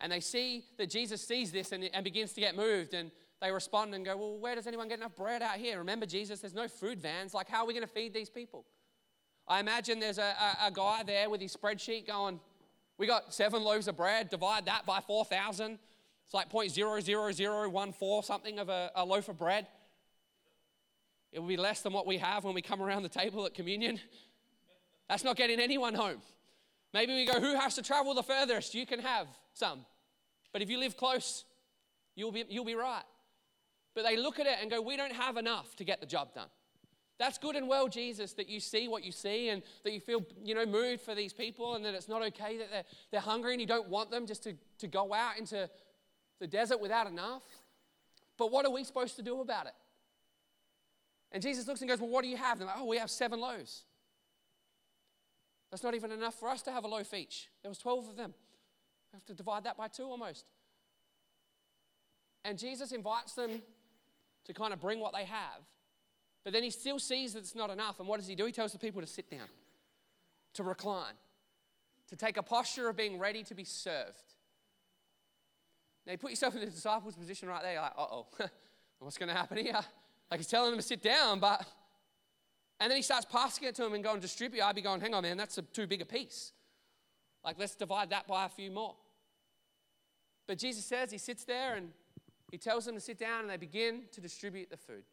And 0.00 0.12
they 0.12 0.20
see 0.20 0.64
that 0.78 0.90
Jesus 0.90 1.26
sees 1.26 1.50
this 1.50 1.72
and, 1.72 1.90
and 1.92 2.04
begins 2.04 2.34
to 2.34 2.40
get 2.40 2.54
moved. 2.54 2.94
And 2.94 3.10
they 3.44 3.52
respond 3.52 3.94
and 3.94 4.04
go, 4.04 4.16
Well, 4.16 4.38
where 4.38 4.54
does 4.54 4.66
anyone 4.66 4.88
get 4.88 4.98
enough 4.98 5.14
bread 5.14 5.42
out 5.42 5.56
here? 5.56 5.78
Remember, 5.78 6.06
Jesus, 6.06 6.40
there's 6.40 6.54
no 6.54 6.66
food 6.66 6.98
vans. 7.00 7.34
Like, 7.34 7.48
how 7.48 7.62
are 7.62 7.66
we 7.66 7.74
going 7.74 7.86
to 7.86 7.92
feed 7.92 8.14
these 8.14 8.30
people? 8.30 8.64
I 9.46 9.60
imagine 9.60 10.00
there's 10.00 10.16
a, 10.16 10.34
a, 10.62 10.68
a 10.68 10.70
guy 10.70 11.02
there 11.04 11.28
with 11.28 11.42
his 11.42 11.54
spreadsheet 11.54 12.06
going, 12.06 12.40
We 12.96 13.06
got 13.06 13.34
seven 13.34 13.62
loaves 13.62 13.86
of 13.86 13.98
bread, 13.98 14.30
divide 14.30 14.64
that 14.64 14.86
by 14.86 15.00
4,000. 15.00 15.78
It's 16.24 16.32
like 16.32 16.50
0.00014 16.50 18.24
something 18.24 18.58
of 18.58 18.70
a, 18.70 18.90
a 18.94 19.04
loaf 19.04 19.28
of 19.28 19.36
bread. 19.36 19.66
It 21.30 21.40
will 21.40 21.48
be 21.48 21.58
less 21.58 21.82
than 21.82 21.92
what 21.92 22.06
we 22.06 22.16
have 22.18 22.44
when 22.44 22.54
we 22.54 22.62
come 22.62 22.80
around 22.80 23.02
the 23.02 23.10
table 23.10 23.44
at 23.44 23.52
communion. 23.52 24.00
That's 25.08 25.22
not 25.22 25.36
getting 25.36 25.60
anyone 25.60 25.92
home. 25.92 26.22
Maybe 26.94 27.12
we 27.12 27.26
go, 27.26 27.38
Who 27.38 27.54
has 27.56 27.74
to 27.74 27.82
travel 27.82 28.14
the 28.14 28.22
furthest? 28.22 28.74
You 28.74 28.86
can 28.86 29.00
have 29.00 29.26
some. 29.52 29.84
But 30.50 30.62
if 30.62 30.70
you 30.70 30.78
live 30.78 30.96
close, 30.96 31.44
you'll 32.14 32.32
be, 32.32 32.44
you'll 32.48 32.64
be 32.64 32.74
right. 32.74 33.02
But 33.94 34.04
they 34.04 34.16
look 34.16 34.40
at 34.40 34.46
it 34.46 34.56
and 34.60 34.70
go, 34.70 34.80
We 34.80 34.96
don't 34.96 35.12
have 35.12 35.36
enough 35.36 35.76
to 35.76 35.84
get 35.84 36.00
the 36.00 36.06
job 36.06 36.34
done. 36.34 36.48
That's 37.18 37.38
good 37.38 37.54
and 37.54 37.68
well, 37.68 37.88
Jesus, 37.88 38.32
that 38.32 38.48
you 38.48 38.58
see 38.58 38.88
what 38.88 39.04
you 39.04 39.12
see 39.12 39.48
and 39.48 39.62
that 39.84 39.92
you 39.92 40.00
feel, 40.00 40.26
you 40.42 40.54
know, 40.54 40.66
moved 40.66 41.00
for 41.00 41.14
these 41.14 41.32
people 41.32 41.76
and 41.76 41.84
that 41.84 41.94
it's 41.94 42.08
not 42.08 42.22
okay 42.22 42.58
that 42.58 42.70
they're, 42.72 42.84
they're 43.12 43.20
hungry 43.20 43.52
and 43.52 43.60
you 43.60 43.68
don't 43.68 43.88
want 43.88 44.10
them 44.10 44.26
just 44.26 44.42
to, 44.42 44.54
to 44.78 44.88
go 44.88 45.14
out 45.14 45.38
into 45.38 45.70
the 46.40 46.46
desert 46.48 46.80
without 46.80 47.06
enough. 47.06 47.44
But 48.36 48.50
what 48.50 48.66
are 48.66 48.72
we 48.72 48.82
supposed 48.82 49.14
to 49.16 49.22
do 49.22 49.40
about 49.40 49.66
it? 49.66 49.74
And 51.30 51.40
Jesus 51.40 51.68
looks 51.68 51.80
and 51.80 51.88
goes, 51.88 52.00
Well, 52.00 52.10
what 52.10 52.22
do 52.22 52.28
you 52.28 52.36
have? 52.36 52.58
They're 52.58 52.66
like, 52.66 52.78
Oh, 52.78 52.86
we 52.86 52.98
have 52.98 53.10
seven 53.10 53.40
loaves. 53.40 53.84
That's 55.70 55.82
not 55.82 55.94
even 55.94 56.12
enough 56.12 56.34
for 56.34 56.48
us 56.48 56.62
to 56.62 56.72
have 56.72 56.84
a 56.84 56.88
loaf 56.88 57.14
each. 57.14 57.48
There 57.62 57.68
was 57.68 57.78
12 57.78 58.10
of 58.10 58.16
them. 58.16 58.34
We 59.12 59.16
have 59.16 59.24
to 59.26 59.34
divide 59.34 59.64
that 59.64 59.76
by 59.76 59.88
two 59.88 60.04
almost. 60.04 60.46
And 62.44 62.58
Jesus 62.58 62.92
invites 62.92 63.34
them 63.34 63.62
to 64.46 64.54
kind 64.54 64.72
of 64.72 64.80
bring 64.80 65.00
what 65.00 65.14
they 65.14 65.24
have. 65.24 65.62
But 66.44 66.52
then 66.52 66.62
he 66.62 66.70
still 66.70 66.98
sees 66.98 67.32
that 67.32 67.40
it's 67.40 67.54
not 67.54 67.70
enough. 67.70 67.98
And 67.98 68.08
what 68.08 68.20
does 68.20 68.28
he 68.28 68.34
do? 68.34 68.44
He 68.44 68.52
tells 68.52 68.72
the 68.72 68.78
people 68.78 69.00
to 69.00 69.06
sit 69.06 69.30
down, 69.30 69.48
to 70.54 70.62
recline, 70.62 71.14
to 72.08 72.16
take 72.16 72.36
a 72.36 72.42
posture 72.42 72.88
of 72.88 72.96
being 72.96 73.18
ready 73.18 73.42
to 73.44 73.54
be 73.54 73.64
served. 73.64 74.34
Now, 76.06 76.12
you 76.12 76.18
put 76.18 76.30
yourself 76.30 76.54
in 76.54 76.60
the 76.60 76.66
disciples' 76.66 77.16
position 77.16 77.48
right 77.48 77.62
there. 77.62 77.80
Like, 77.80 77.92
uh 77.96 78.02
oh, 78.02 78.26
what's 78.98 79.16
going 79.16 79.30
to 79.30 79.34
happen 79.34 79.56
here? 79.56 79.80
Like 80.30 80.40
he's 80.40 80.48
telling 80.48 80.70
them 80.70 80.78
to 80.78 80.86
sit 80.86 81.02
down, 81.02 81.40
but. 81.40 81.64
And 82.80 82.90
then 82.90 82.96
he 82.96 83.02
starts 83.02 83.24
passing 83.24 83.68
it 83.68 83.74
to 83.76 83.82
them 83.82 83.94
and 83.94 84.02
going, 84.02 84.20
distribute. 84.20 84.62
I'd 84.62 84.74
be 84.74 84.82
going, 84.82 85.00
hang 85.00 85.14
on, 85.14 85.22
man, 85.22 85.36
that's 85.36 85.56
a, 85.58 85.62
too 85.62 85.86
big 85.86 86.02
a 86.02 86.04
piece. 86.04 86.52
Like, 87.44 87.56
let's 87.58 87.76
divide 87.76 88.10
that 88.10 88.26
by 88.26 88.46
a 88.46 88.48
few 88.48 88.70
more. 88.70 88.96
But 90.46 90.58
Jesus 90.58 90.84
says 90.84 91.10
he 91.10 91.18
sits 91.18 91.44
there 91.44 91.76
and 91.76 91.90
he 92.50 92.58
tells 92.58 92.84
them 92.84 92.94
to 92.94 93.00
sit 93.00 93.18
down 93.18 93.40
and 93.40 93.50
they 93.50 93.56
begin 93.56 94.02
to 94.12 94.20
distribute 94.20 94.70
the 94.70 94.76
food. 94.76 95.04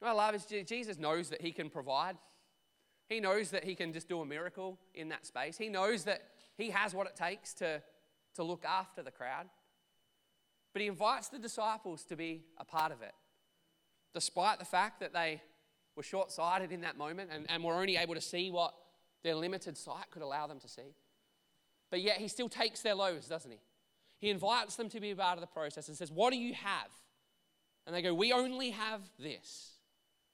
What 0.00 0.08
I 0.08 0.12
love 0.12 0.34
is 0.34 0.46
Jesus 0.66 0.98
knows 0.98 1.30
that 1.30 1.40
he 1.40 1.52
can 1.52 1.70
provide. 1.70 2.16
He 3.08 3.20
knows 3.20 3.50
that 3.50 3.64
he 3.64 3.74
can 3.74 3.92
just 3.92 4.08
do 4.08 4.20
a 4.20 4.26
miracle 4.26 4.78
in 4.94 5.08
that 5.08 5.26
space. 5.26 5.56
He 5.56 5.68
knows 5.68 6.04
that 6.04 6.22
he 6.56 6.70
has 6.70 6.94
what 6.94 7.06
it 7.06 7.16
takes 7.16 7.54
to, 7.54 7.82
to 8.34 8.42
look 8.42 8.64
after 8.64 9.02
the 9.02 9.10
crowd. 9.10 9.46
But 10.72 10.82
he 10.82 10.88
invites 10.88 11.28
the 11.28 11.38
disciples 11.38 12.04
to 12.04 12.16
be 12.16 12.44
a 12.58 12.64
part 12.64 12.92
of 12.92 13.02
it, 13.02 13.14
despite 14.14 14.58
the 14.58 14.64
fact 14.64 15.00
that 15.00 15.12
they 15.12 15.42
were 15.96 16.02
short 16.02 16.30
sighted 16.30 16.70
in 16.70 16.82
that 16.82 16.96
moment 16.96 17.30
and, 17.32 17.46
and 17.48 17.64
were 17.64 17.74
only 17.74 17.96
able 17.96 18.14
to 18.14 18.20
see 18.20 18.50
what 18.50 18.74
their 19.24 19.34
limited 19.34 19.76
sight 19.76 20.10
could 20.10 20.22
allow 20.22 20.46
them 20.46 20.60
to 20.60 20.68
see. 20.68 20.94
But 21.90 22.02
yet 22.02 22.18
he 22.18 22.28
still 22.28 22.48
takes 22.48 22.82
their 22.82 22.94
loaves, 22.94 23.26
doesn't 23.26 23.50
he? 23.50 23.58
He 24.18 24.30
invites 24.30 24.76
them 24.76 24.88
to 24.90 25.00
be 25.00 25.14
part 25.14 25.34
of 25.34 25.40
the 25.40 25.46
process 25.46 25.88
and 25.88 25.96
says, 25.96 26.10
What 26.10 26.30
do 26.30 26.36
you 26.36 26.54
have? 26.54 26.90
And 27.86 27.94
they 27.94 28.02
go, 28.02 28.12
We 28.14 28.32
only 28.32 28.70
have 28.70 29.00
this. 29.18 29.72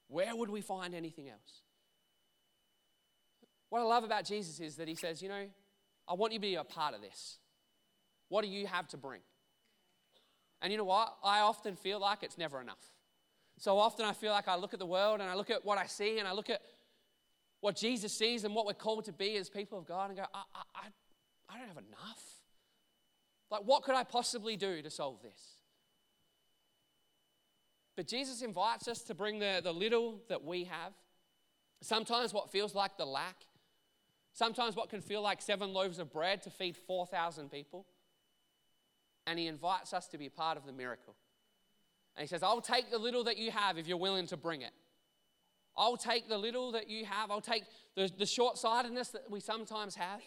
Where 0.09 0.35
would 0.35 0.51
we 0.51 0.61
find 0.61 0.95
anything 0.95 1.29
else? 1.29 1.63
What 3.71 3.81
I 3.81 3.85
love 3.85 4.05
about 4.05 4.25
Jesus 4.25 4.61
is 4.61 4.77
that 4.77 4.89
he 4.89 4.95
says, 4.95 5.23
You 5.23 5.29
know, 5.29 5.47
I 6.09 6.15
want 6.15 6.33
you 6.33 6.39
to 6.39 6.43
be 6.43 6.55
a 6.55 6.65
part 6.65 6.95
of 6.95 7.01
this. 7.01 7.39
What 8.29 8.43
do 8.43 8.51
you 8.51 8.67
have 8.67 8.89
to 8.89 8.97
bring? 8.97 9.21
And 10.63 10.73
you 10.73 10.79
know 10.79 10.85
what? 10.85 11.15
I 11.23 11.41
often 11.41 11.77
feel 11.77 12.01
like 12.01 12.23
it's 12.23 12.39
never 12.39 12.61
enough. 12.61 12.79
So 13.59 13.79
often 13.79 14.07
I 14.07 14.13
feel 14.13 14.33
like 14.33 14.49
I 14.49 14.57
look 14.57 14.73
at 14.73 14.79
the 14.79 14.87
world 14.87 15.21
and 15.21 15.29
I 15.29 15.35
look 15.35 15.51
at 15.51 15.65
what 15.65 15.79
I 15.79 15.87
see 15.87 16.19
and 16.19 16.27
I 16.27 16.33
look 16.33 16.51
at 16.51 16.61
what 17.61 17.77
Jesus 17.77 18.13
sees 18.13 18.45
and 18.45 18.55
what 18.55 18.67
we're 18.67 18.75
called 18.75 19.05
to 19.05 19.13
be 19.13 19.37
as 19.37 19.49
people 19.49 19.79
of 19.79 19.87
God 19.87 20.11
and 20.11 20.19
go, 20.19 20.25
I, 20.35 20.43
I, 20.75 20.87
I 21.49 21.59
don't 21.59 21.69
have 21.69 21.79
enough. 21.79 22.34
Like, 23.55 23.67
what 23.67 23.85
could 23.85 23.95
I 23.95 24.03
possibly 24.03 24.57
do 24.57 24.83
to 24.83 24.91
solve 24.91 25.23
this? 25.23 25.59
But 27.97 28.09
Jesus 28.09 28.43
invites 28.43 28.89
us 28.89 29.03
to 29.03 29.15
bring 29.15 29.39
the, 29.39 29.61
the 29.63 29.71
little 29.71 30.19
that 30.29 30.43
we 30.43 30.65
have. 30.65 30.93
Sometimes 31.81 32.35
what 32.35 32.51
feels 32.51 32.75
like 32.75 32.97
the 32.99 33.05
lack. 33.05 33.37
Sometimes 34.33 34.75
what 34.75 34.89
can 34.91 35.01
feel 35.01 35.23
like 35.23 35.41
seven 35.41 35.73
loaves 35.73 36.01
of 36.01 36.13
bread 36.13 36.43
to 36.43 36.51
feed 36.51 36.77
4,000 36.77 37.49
people. 37.49 37.87
And 39.25 39.39
he 39.39 39.47
invites 39.47 39.95
us 39.95 40.09
to 40.09 40.19
be 40.19 40.29
part 40.29 40.59
of 40.59 40.67
the 40.67 40.73
miracle. 40.73 41.15
And 42.17 42.23
he 42.23 42.27
says, 42.27 42.43
I'll 42.43 42.61
take 42.61 42.91
the 42.91 42.99
little 42.99 43.23
that 43.23 43.37
you 43.37 43.53
have 43.53 43.79
if 43.79 43.87
you're 43.87 43.97
willing 43.97 44.27
to 44.27 44.37
bring 44.37 44.63
it. 44.63 44.73
I'll 45.77 45.97
take 45.97 46.29
the 46.29 46.39
little 46.39 46.73
that 46.73 46.91
you 46.91 47.05
have, 47.05 47.31
I'll 47.31 47.41
take 47.41 47.63
the, 47.95 48.11
the 48.19 48.27
short 48.27 48.59
sightedness 48.59 49.11
that 49.11 49.31
we 49.31 49.39
sometimes 49.39 49.95
have, 49.95 50.23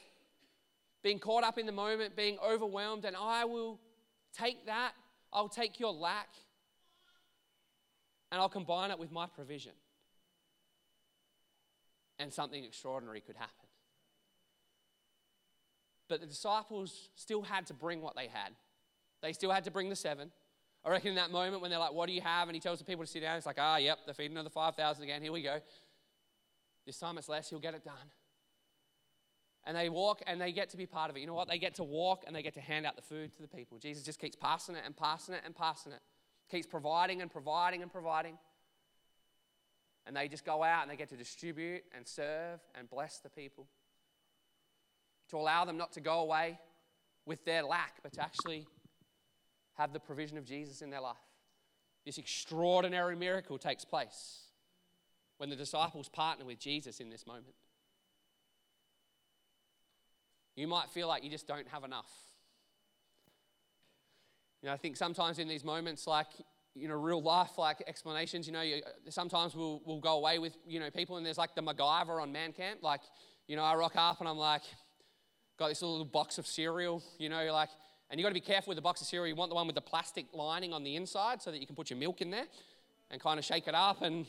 being 1.04 1.20
caught 1.20 1.44
up 1.44 1.58
in 1.58 1.66
the 1.66 1.72
moment, 1.72 2.16
being 2.16 2.38
overwhelmed, 2.46 3.06
and 3.06 3.16
I 3.16 3.46
will 3.46 3.80
take 4.38 4.66
that, 4.66 4.94
I'll 5.32 5.50
take 5.50 5.80
your 5.80 5.94
lack, 5.94 6.30
and 8.32 8.42
I'll 8.42 8.50
combine 8.50 8.92
it 8.92 9.00
with 9.00 9.12
my 9.12 9.25
provision. 9.27 9.74
And 12.20 12.34
something 12.34 12.63
extraordinary 12.63 13.22
could 13.22 13.36
happen. 13.36 13.54
But 16.10 16.22
the 16.22 16.27
disciples 16.27 17.10
still 17.16 17.42
had 17.42 17.68
to 17.68 17.74
bring 17.74 18.01
what 18.01 18.16
they 18.16 18.27
had. 18.27 18.54
They 19.22 19.34
still 19.34 19.51
had 19.51 19.66
to 19.66 19.72
bring 19.72 19.89
the 19.89 19.96
seven. 19.96 20.32
I 20.86 20.89
reckon 20.89 21.10
in 21.10 21.16
that 21.16 21.32
moment 21.32 21.62
when 21.62 21.70
they're 21.70 21.80
like, 21.80 21.94
What 21.94 22.08
do 22.08 22.13
you 22.13 22.22
have? 22.22 22.48
And 22.48 22.56
he 22.56 22.62
tells 22.62 22.80
the 22.80 22.86
people 22.86 23.04
to 23.04 23.12
sit 23.12 23.22
down, 23.22 23.38
it's 23.38 23.46
like, 23.46 23.58
Ah, 23.60 23.77
yep, 23.77 24.00
the 24.08 24.13
feeding 24.13 24.42
the 24.42 24.50
5,000 24.50 25.04
again. 25.04 25.22
Here 25.22 25.32
we 25.32 25.42
go. 25.42 25.60
This 26.86 26.98
time 26.98 27.18
it's 27.18 27.27
less, 27.27 27.50
he'll 27.50 27.60
get 27.60 27.74
it 27.74 27.84
done. 27.84 27.96
And 29.68 29.76
they 29.76 29.90
walk 29.90 30.22
and 30.26 30.40
they 30.40 30.54
get 30.54 30.70
to 30.70 30.78
be 30.78 30.86
part 30.86 31.12
of 31.12 31.18
it. 31.18 31.20
You 31.20 31.28
know 31.28 31.34
what? 31.34 31.50
They 31.50 31.60
get 31.60 31.76
to 31.76 31.84
walk 31.84 32.24
and 32.26 32.34
they 32.34 32.42
get 32.42 32.54
to 32.54 32.62
hand 32.62 32.86
out 32.86 32.96
the 32.96 33.02
food 33.02 33.36
to 33.36 33.42
the 33.42 33.50
people. 33.50 33.78
Jesus 33.78 34.02
just 34.02 34.18
keeps 34.18 34.38
passing 34.38 34.76
it 34.76 34.84
and 34.86 34.96
passing 34.96 35.36
it 35.36 35.42
and 35.46 35.54
passing 35.54 35.92
it, 35.92 36.00
keeps 36.50 36.66
providing 36.66 37.22
and 37.22 37.30
providing 37.30 37.82
and 37.82 37.92
providing. 37.92 38.38
And 40.06 40.16
they 40.16 40.30
just 40.30 40.46
go 40.46 40.64
out 40.64 40.84
and 40.84 40.92
they 40.92 40.96
get 40.96 41.10
to 41.10 41.18
distribute 41.18 41.84
and 41.94 42.08
serve 42.08 42.62
and 42.76 42.90
bless 42.90 43.20
the 43.20 43.30
people. 43.30 43.68
To 45.32 45.38
allow 45.38 45.66
them 45.66 45.76
not 45.76 45.92
to 45.94 46.00
go 46.00 46.22
away 46.22 46.58
with 47.26 47.44
their 47.44 47.64
lack, 47.64 47.98
but 48.02 48.14
to 48.14 48.22
actually 48.22 48.66
have 49.74 49.92
the 49.92 50.00
provision 50.00 50.38
of 50.38 50.46
Jesus 50.46 50.82
in 50.82 50.90
their 50.90 51.02
life. 51.02 51.18
This 52.06 52.18
extraordinary 52.18 53.18
miracle 53.18 53.58
takes 53.58 53.84
place 53.84 54.44
when 55.40 55.50
the 55.50 55.58
disciples 55.58 56.08
partner 56.08 56.46
with 56.46 56.58
Jesus 56.58 57.02
in 57.02 57.10
this 57.10 57.28
moment. 57.28 57.54
You 60.58 60.68
might 60.68 60.90
feel 60.90 61.08
like 61.08 61.24
you 61.24 61.30
just 61.30 61.48
don't 61.48 61.68
have 61.68 61.84
enough. 61.84 62.10
You 64.62 64.68
know, 64.68 64.74
I 64.74 64.78
think 64.78 64.98
sometimes 64.98 65.38
in 65.38 65.48
these 65.48 65.64
moments, 65.64 66.08
like, 66.08 66.28
you 66.74 66.88
know, 66.88 66.96
real 66.96 67.22
life 67.22 67.60
like 67.60 67.84
explanations, 67.88 68.48
you 68.48 68.54
know, 68.54 68.62
you, 68.62 68.82
sometimes 69.10 69.56
we'll, 69.56 69.82
we'll 69.86 70.00
go 70.00 70.18
away 70.18 70.40
with, 70.40 70.58
you 70.68 70.80
know, 70.80 70.90
people 70.90 71.18
and 71.18 71.26
there's 71.26 71.38
like 71.38 71.54
the 71.54 71.62
MacGyver 71.62 72.20
on 72.22 72.32
Man 72.32 72.54
Camp. 72.54 72.82
Like, 72.82 73.02
you 73.48 73.56
know, 73.56 73.64
I 73.64 73.76
rock 73.76 73.94
up 73.96 74.20
and 74.20 74.28
I'm 74.28 74.38
like, 74.38 74.64
got 75.60 75.70
this 75.70 75.84
little 75.84 76.04
box 76.04 76.40
of 76.40 76.48
cereal, 76.48 77.04
you 77.20 77.30
know, 77.30 77.54
like, 77.54 77.70
and 78.10 78.20
you've 78.20 78.26
got 78.26 78.30
to 78.30 78.34
be 78.34 78.42
careful 78.42 78.72
with 78.72 78.78
the 78.78 78.82
box 78.82 79.00
of 79.02 79.08
cereal. 79.08 79.28
You 79.28 79.36
want 79.36 79.52
the 79.52 79.56
one 79.56 79.68
with 79.68 79.76
the 79.76 79.82
plastic 79.82 80.26
lining 80.34 80.74
on 80.74 80.84
the 80.84 80.96
inside 80.96 81.40
so 81.40 81.52
that 81.52 81.60
you 81.60 81.68
can 81.68 81.76
put 81.76 81.92
your 81.92 82.00
milk 82.00 82.22
in 82.22 82.32
there 82.32 82.46
and 83.12 83.22
kind 83.22 83.38
of 83.38 83.46
shake 83.46 83.68
it 83.68 83.76
up. 83.76 84.02
And, 84.02 84.26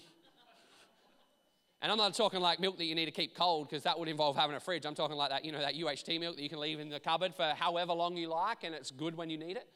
and 1.80 1.92
I'm 1.92 1.98
not 1.98 2.14
talking 2.14 2.40
like 2.40 2.58
milk 2.58 2.76
that 2.78 2.86
you 2.86 2.94
need 2.94 3.04
to 3.06 3.12
keep 3.12 3.36
cold 3.36 3.68
because 3.68 3.84
that 3.84 3.98
would 3.98 4.08
involve 4.08 4.36
having 4.36 4.56
a 4.56 4.60
fridge. 4.60 4.84
I'm 4.84 4.94
talking 4.94 5.16
like 5.16 5.30
that, 5.30 5.44
you 5.44 5.52
know, 5.52 5.60
that 5.60 5.74
UHT 5.74 6.18
milk 6.18 6.36
that 6.36 6.42
you 6.42 6.48
can 6.48 6.58
leave 6.58 6.80
in 6.80 6.88
the 6.88 6.98
cupboard 6.98 7.34
for 7.34 7.54
however 7.56 7.92
long 7.92 8.16
you 8.16 8.28
like 8.28 8.64
and 8.64 8.74
it's 8.74 8.90
good 8.90 9.16
when 9.16 9.30
you 9.30 9.38
need 9.38 9.56
it. 9.56 9.68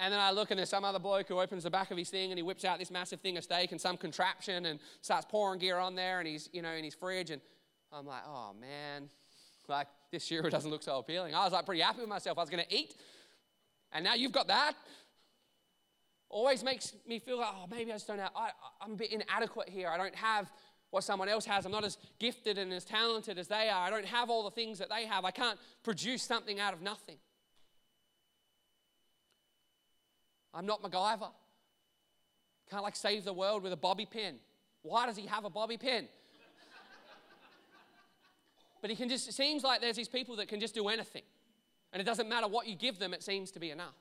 And 0.00 0.12
then 0.12 0.18
I 0.18 0.30
look 0.30 0.50
and 0.50 0.58
there's 0.58 0.70
some 0.70 0.84
other 0.84 0.98
bloke 0.98 1.28
who 1.28 1.38
opens 1.38 1.64
the 1.64 1.70
back 1.70 1.90
of 1.90 1.98
his 1.98 2.08
thing 2.08 2.32
and 2.32 2.38
he 2.38 2.42
whips 2.42 2.64
out 2.64 2.78
this 2.78 2.90
massive 2.90 3.20
thing 3.20 3.36
of 3.36 3.44
steak 3.44 3.70
and 3.72 3.80
some 3.80 3.96
contraption 3.96 4.66
and 4.66 4.80
starts 5.02 5.26
pouring 5.28 5.60
gear 5.60 5.78
on 5.78 5.94
there 5.94 6.20
and 6.20 6.26
he's, 6.26 6.48
you 6.52 6.62
know, 6.62 6.72
in 6.72 6.84
his 6.84 6.94
fridge. 6.94 7.30
And 7.30 7.42
I'm 7.92 8.06
like, 8.06 8.22
oh 8.26 8.54
man, 8.58 9.10
like, 9.68 9.88
this 10.10 10.24
cereal 10.24 10.50
doesn't 10.50 10.70
look 10.70 10.82
so 10.82 10.98
appealing. 10.98 11.34
I 11.34 11.44
was 11.44 11.52
like 11.52 11.66
pretty 11.66 11.82
happy 11.82 12.00
with 12.00 12.08
myself. 12.08 12.38
I 12.38 12.40
was 12.40 12.50
going 12.50 12.64
to 12.64 12.74
eat. 12.74 12.94
And 13.92 14.04
now 14.04 14.14
you've 14.14 14.32
got 14.32 14.48
that. 14.48 14.74
Always 16.32 16.64
makes 16.64 16.94
me 17.06 17.18
feel 17.18 17.38
like, 17.38 17.50
oh, 17.52 17.66
maybe 17.70 17.92
I 17.92 17.96
just 17.96 18.06
don't 18.06 18.18
have, 18.18 18.30
I, 18.34 18.48
I'm 18.80 18.92
a 18.92 18.96
bit 18.96 19.12
inadequate 19.12 19.68
here. 19.68 19.88
I 19.88 19.98
don't 19.98 20.14
have 20.14 20.50
what 20.88 21.04
someone 21.04 21.28
else 21.28 21.44
has. 21.44 21.66
I'm 21.66 21.72
not 21.72 21.84
as 21.84 21.98
gifted 22.18 22.56
and 22.56 22.72
as 22.72 22.86
talented 22.86 23.38
as 23.38 23.48
they 23.48 23.68
are. 23.68 23.86
I 23.86 23.90
don't 23.90 24.06
have 24.06 24.30
all 24.30 24.42
the 24.42 24.50
things 24.50 24.78
that 24.78 24.88
they 24.88 25.04
have. 25.04 25.26
I 25.26 25.30
can't 25.30 25.58
produce 25.82 26.22
something 26.22 26.58
out 26.58 26.72
of 26.72 26.80
nothing. 26.80 27.18
I'm 30.54 30.64
not 30.64 30.82
MacGyver. 30.82 31.30
Can't 32.70 32.82
like 32.82 32.96
save 32.96 33.24
the 33.24 33.34
world 33.34 33.62
with 33.62 33.74
a 33.74 33.76
bobby 33.76 34.06
pin. 34.06 34.36
Why 34.80 35.04
does 35.04 35.18
he 35.18 35.26
have 35.26 35.44
a 35.44 35.50
bobby 35.50 35.76
pin? 35.76 36.08
But 38.80 38.90
he 38.90 38.96
can 38.96 39.08
just, 39.08 39.28
it 39.28 39.34
seems 39.34 39.62
like 39.62 39.80
there's 39.80 39.96
these 39.96 40.08
people 40.08 40.34
that 40.36 40.48
can 40.48 40.58
just 40.58 40.74
do 40.74 40.88
anything. 40.88 41.22
And 41.92 42.00
it 42.00 42.04
doesn't 42.04 42.28
matter 42.28 42.48
what 42.48 42.66
you 42.66 42.74
give 42.74 42.98
them, 42.98 43.14
it 43.14 43.22
seems 43.22 43.50
to 43.52 43.60
be 43.60 43.70
enough. 43.70 43.94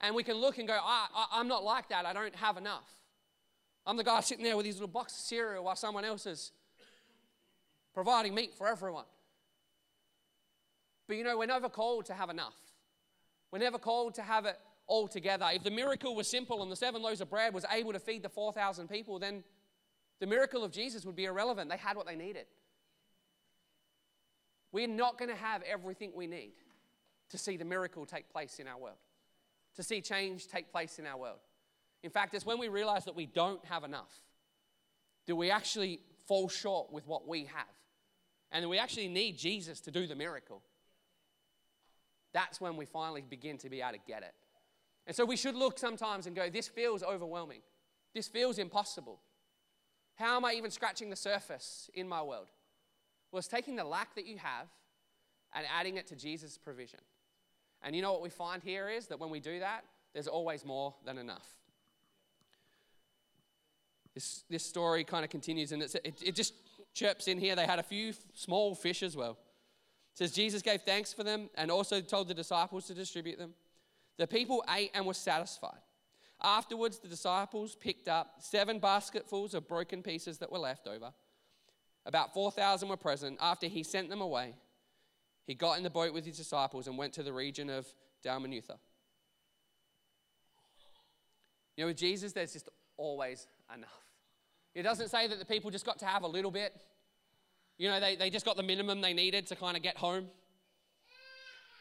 And 0.00 0.14
we 0.14 0.22
can 0.22 0.36
look 0.36 0.58
and 0.58 0.68
go, 0.68 0.74
I, 0.74 1.06
I, 1.32 1.40
am 1.40 1.48
not 1.48 1.64
like 1.64 1.88
that. 1.88 2.04
I 2.04 2.12
don't 2.12 2.34
have 2.36 2.56
enough. 2.56 2.88
I'm 3.86 3.96
the 3.96 4.04
guy 4.04 4.20
sitting 4.20 4.44
there 4.44 4.56
with 4.56 4.66
his 4.66 4.76
little 4.76 4.88
box 4.88 5.14
of 5.14 5.20
cereal 5.20 5.64
while 5.64 5.76
someone 5.76 6.04
else 6.04 6.26
is 6.26 6.52
providing 7.94 8.34
meat 8.34 8.54
for 8.54 8.68
everyone. 8.68 9.04
But 11.08 11.16
you 11.16 11.24
know, 11.24 11.38
we're 11.38 11.46
never 11.46 11.68
called 11.68 12.06
to 12.06 12.14
have 12.14 12.30
enough. 12.30 12.56
We're 13.50 13.60
never 13.60 13.78
called 13.78 14.14
to 14.16 14.22
have 14.22 14.44
it 14.44 14.58
all 14.86 15.08
together. 15.08 15.46
If 15.52 15.62
the 15.62 15.70
miracle 15.70 16.14
was 16.14 16.28
simple 16.28 16.62
and 16.62 16.70
the 16.70 16.76
seven 16.76 17.00
loaves 17.00 17.20
of 17.20 17.30
bread 17.30 17.54
was 17.54 17.64
able 17.70 17.92
to 17.92 18.00
feed 18.00 18.22
the 18.22 18.28
4,000 18.28 18.88
people, 18.88 19.18
then 19.18 19.44
the 20.20 20.26
miracle 20.26 20.64
of 20.64 20.72
Jesus 20.72 21.04
would 21.04 21.16
be 21.16 21.24
irrelevant. 21.24 21.70
They 21.70 21.76
had 21.76 21.96
what 21.96 22.06
they 22.06 22.16
needed. 22.16 22.46
We're 24.72 24.88
not 24.88 25.18
going 25.18 25.30
to 25.30 25.36
have 25.36 25.62
everything 25.62 26.12
we 26.14 26.26
need 26.26 26.52
to 27.30 27.38
see 27.38 27.56
the 27.56 27.64
miracle 27.64 28.06
take 28.06 28.30
place 28.30 28.58
in 28.58 28.68
our 28.68 28.78
world, 28.78 28.98
to 29.76 29.82
see 29.82 30.00
change 30.00 30.48
take 30.48 30.72
place 30.72 30.98
in 30.98 31.06
our 31.06 31.16
world. 31.16 31.38
In 32.02 32.10
fact, 32.10 32.34
it's 32.34 32.46
when 32.46 32.58
we 32.58 32.68
realize 32.68 33.04
that 33.04 33.16
we 33.16 33.26
don't 33.26 33.64
have 33.66 33.84
enough, 33.84 34.12
do 35.26 35.36
we 35.36 35.50
actually 35.50 36.00
fall 36.26 36.48
short 36.48 36.92
with 36.92 37.06
what 37.06 37.26
we 37.26 37.44
have, 37.44 37.66
and 38.50 38.64
that 38.64 38.68
we 38.68 38.78
actually 38.78 39.08
need 39.08 39.36
Jesus 39.36 39.80
to 39.80 39.90
do 39.90 40.06
the 40.06 40.14
miracle. 40.14 40.62
That's 42.32 42.60
when 42.60 42.76
we 42.76 42.84
finally 42.84 43.22
begin 43.22 43.58
to 43.58 43.70
be 43.70 43.80
able 43.80 43.92
to 43.92 43.98
get 44.06 44.22
it. 44.22 44.34
And 45.06 45.14
so 45.14 45.24
we 45.24 45.36
should 45.36 45.54
look 45.54 45.78
sometimes 45.78 46.26
and 46.26 46.34
go, 46.34 46.50
This 46.50 46.68
feels 46.68 47.02
overwhelming. 47.02 47.60
This 48.14 48.28
feels 48.28 48.58
impossible. 48.58 49.20
How 50.16 50.36
am 50.36 50.44
I 50.44 50.54
even 50.54 50.70
scratching 50.70 51.10
the 51.10 51.16
surface 51.16 51.90
in 51.94 52.08
my 52.08 52.22
world? 52.22 52.48
Well, 53.30 53.38
it's 53.38 53.48
taking 53.48 53.76
the 53.76 53.84
lack 53.84 54.14
that 54.14 54.26
you 54.26 54.38
have 54.38 54.68
and 55.54 55.66
adding 55.74 55.96
it 55.96 56.06
to 56.08 56.16
Jesus' 56.16 56.56
provision. 56.56 57.00
And 57.82 57.94
you 57.94 58.02
know 58.02 58.12
what 58.12 58.22
we 58.22 58.30
find 58.30 58.62
here 58.62 58.88
is 58.88 59.06
that 59.08 59.20
when 59.20 59.30
we 59.30 59.40
do 59.40 59.60
that, 59.60 59.84
there's 60.12 60.28
always 60.28 60.64
more 60.64 60.94
than 61.04 61.18
enough. 61.18 61.46
This, 64.14 64.44
this 64.48 64.64
story 64.64 65.04
kind 65.04 65.24
of 65.24 65.30
continues 65.30 65.72
and 65.72 65.82
it, 65.82 65.94
it 66.04 66.34
just 66.34 66.54
chirps 66.94 67.28
in 67.28 67.38
here. 67.38 67.54
They 67.54 67.66
had 67.66 67.78
a 67.78 67.82
few 67.84 68.14
small 68.34 68.74
fish 68.74 69.02
as 69.02 69.14
well. 69.14 69.32
It 69.32 70.18
says, 70.18 70.32
Jesus 70.32 70.62
gave 70.62 70.82
thanks 70.82 71.12
for 71.12 71.22
them 71.22 71.50
and 71.54 71.70
also 71.70 72.00
told 72.00 72.28
the 72.28 72.34
disciples 72.34 72.86
to 72.86 72.94
distribute 72.94 73.38
them. 73.38 73.52
The 74.16 74.26
people 74.26 74.64
ate 74.74 74.90
and 74.94 75.06
were 75.06 75.14
satisfied. 75.14 75.80
Afterwards, 76.42 76.98
the 76.98 77.08
disciples 77.08 77.74
picked 77.74 78.08
up 78.08 78.36
seven 78.40 78.78
basketfuls 78.78 79.54
of 79.54 79.68
broken 79.68 80.02
pieces 80.02 80.38
that 80.38 80.50
were 80.50 80.58
left 80.58 80.86
over. 80.86 81.12
About 82.06 82.32
4,000 82.32 82.88
were 82.88 82.96
present. 82.96 83.38
After 83.40 83.66
he 83.66 83.82
sent 83.82 84.08
them 84.08 84.20
away, 84.20 84.54
he 85.46 85.54
got 85.54 85.78
in 85.78 85.84
the 85.84 85.90
boat 85.90 86.12
with 86.12 86.24
his 86.26 86.36
disciples 86.36 86.86
and 86.86 86.98
went 86.98 87.12
to 87.14 87.22
the 87.22 87.32
region 87.32 87.70
of 87.70 87.86
Dalmanutha. 88.24 88.76
You 91.76 91.84
know, 91.84 91.86
with 91.88 91.96
Jesus, 91.96 92.32
there's 92.32 92.52
just 92.52 92.68
always 92.96 93.46
enough. 93.74 93.90
It 94.74 94.82
doesn't 94.82 95.08
say 95.08 95.26
that 95.26 95.38
the 95.38 95.44
people 95.44 95.70
just 95.70 95.86
got 95.86 95.98
to 96.00 96.06
have 96.06 96.22
a 96.22 96.26
little 96.26 96.50
bit. 96.50 96.74
You 97.78 97.88
know, 97.88 98.00
they, 98.00 98.16
they 98.16 98.30
just 98.30 98.44
got 98.44 98.56
the 98.56 98.62
minimum 98.62 99.00
they 99.00 99.12
needed 99.12 99.46
to 99.48 99.56
kind 99.56 99.76
of 99.76 99.82
get 99.82 99.96
home. 99.96 100.26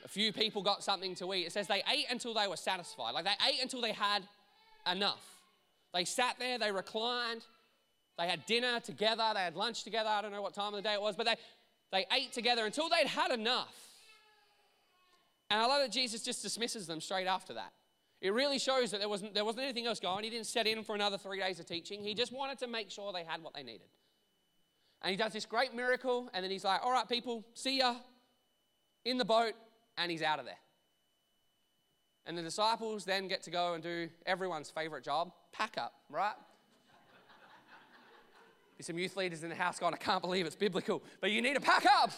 A 0.04 0.08
few 0.08 0.32
people 0.32 0.62
got 0.62 0.84
something 0.84 1.16
to 1.16 1.34
eat. 1.34 1.48
It 1.48 1.52
says 1.52 1.68
they 1.68 1.82
ate 1.92 2.06
until 2.12 2.34
they 2.34 2.48
were 2.48 2.58
satisfied. 2.58 3.12
Like 3.12 3.26
they 3.26 3.32
ate 3.50 3.62
until 3.62 3.82
they 3.82 3.94
had 3.94 4.24
enough. 4.90 5.24
They 5.94 6.06
sat 6.06 6.36
there, 6.38 6.60
they 6.60 6.72
reclined, 6.72 7.42
they 8.18 8.28
had 8.28 8.46
dinner 8.46 8.80
together, 8.82 9.32
they 9.34 9.40
had 9.40 9.56
lunch 9.56 9.84
together. 9.84 10.10
I 10.10 10.22
don't 10.22 10.32
know 10.32 10.42
what 10.42 10.54
time 10.54 10.74
of 10.74 10.84
the 10.84 10.88
day 10.88 10.94
it 10.94 11.02
was, 11.02 11.16
but 11.16 11.26
they, 11.26 11.36
they 11.92 12.06
ate 12.12 12.34
together 12.34 12.66
until 12.66 12.90
they'd 12.90 13.08
had 13.08 13.32
enough. 13.32 13.76
And 15.50 15.62
I 15.62 15.66
love 15.66 15.82
that 15.82 15.92
Jesus 15.92 16.22
just 16.22 16.42
dismisses 16.42 16.88
them 16.88 17.00
straight 17.00 17.28
after 17.28 17.54
that. 17.54 17.72
It 18.22 18.34
really 18.34 18.58
shows 18.58 18.92
that 18.92 19.00
there 19.00 19.10
wasn't, 19.10 19.34
there 19.34 19.46
wasn't 19.46 19.66
anything 19.66 19.86
else 19.86 20.00
going. 20.00 20.24
He 20.24 20.30
didn't 20.30 20.48
set 20.48 20.66
in 20.66 20.84
for 20.84 20.96
another 20.96 21.18
three 21.18 21.40
days 21.40 21.60
of 21.60 21.66
teaching. 21.66 22.04
He 22.04 22.14
just 22.14 22.34
wanted 22.34 22.58
to 22.60 22.68
make 22.68 22.90
sure 22.90 23.14
they 23.14 23.24
had 23.24 23.44
what 23.44 23.54
they 23.54 23.64
needed. 23.64 23.88
And 25.02 25.12
he 25.12 25.18
does 25.18 25.34
this 25.34 25.46
great 25.46 25.76
miracle, 25.76 26.30
and 26.34 26.44
then 26.44 26.50
he's 26.50 26.64
like, 26.64 26.82
All 26.84 26.92
right, 26.92 27.08
people, 27.08 27.46
see 27.54 27.78
ya 27.80 27.96
in 29.04 29.18
the 29.18 29.26
boat, 29.26 29.54
and 29.98 30.10
he's 30.10 30.24
out 30.24 30.40
of 30.40 30.46
there. 30.46 30.58
And 32.26 32.36
the 32.36 32.42
disciples 32.42 33.06
then 33.06 33.28
get 33.28 33.44
to 33.44 33.52
go 33.52 33.76
and 33.76 33.84
do 33.84 34.10
everyone's 34.26 34.72
favorite 34.72 35.04
job 35.04 35.32
pack 35.52 35.78
up, 35.78 35.94
right? 36.10 36.34
There's 38.78 38.88
some 38.88 39.00
youth 39.00 39.16
leaders 39.16 39.44
in 39.44 39.50
the 39.50 39.56
house 39.56 39.80
going, 39.80 39.94
I 39.94 39.98
can't 39.98 40.22
believe 40.22 40.46
it's 40.46 40.56
biblical, 40.56 41.02
but 41.22 41.32
you 41.32 41.42
need 41.42 41.56
to 41.56 41.62
pack 41.62 41.86
up. 41.86 42.12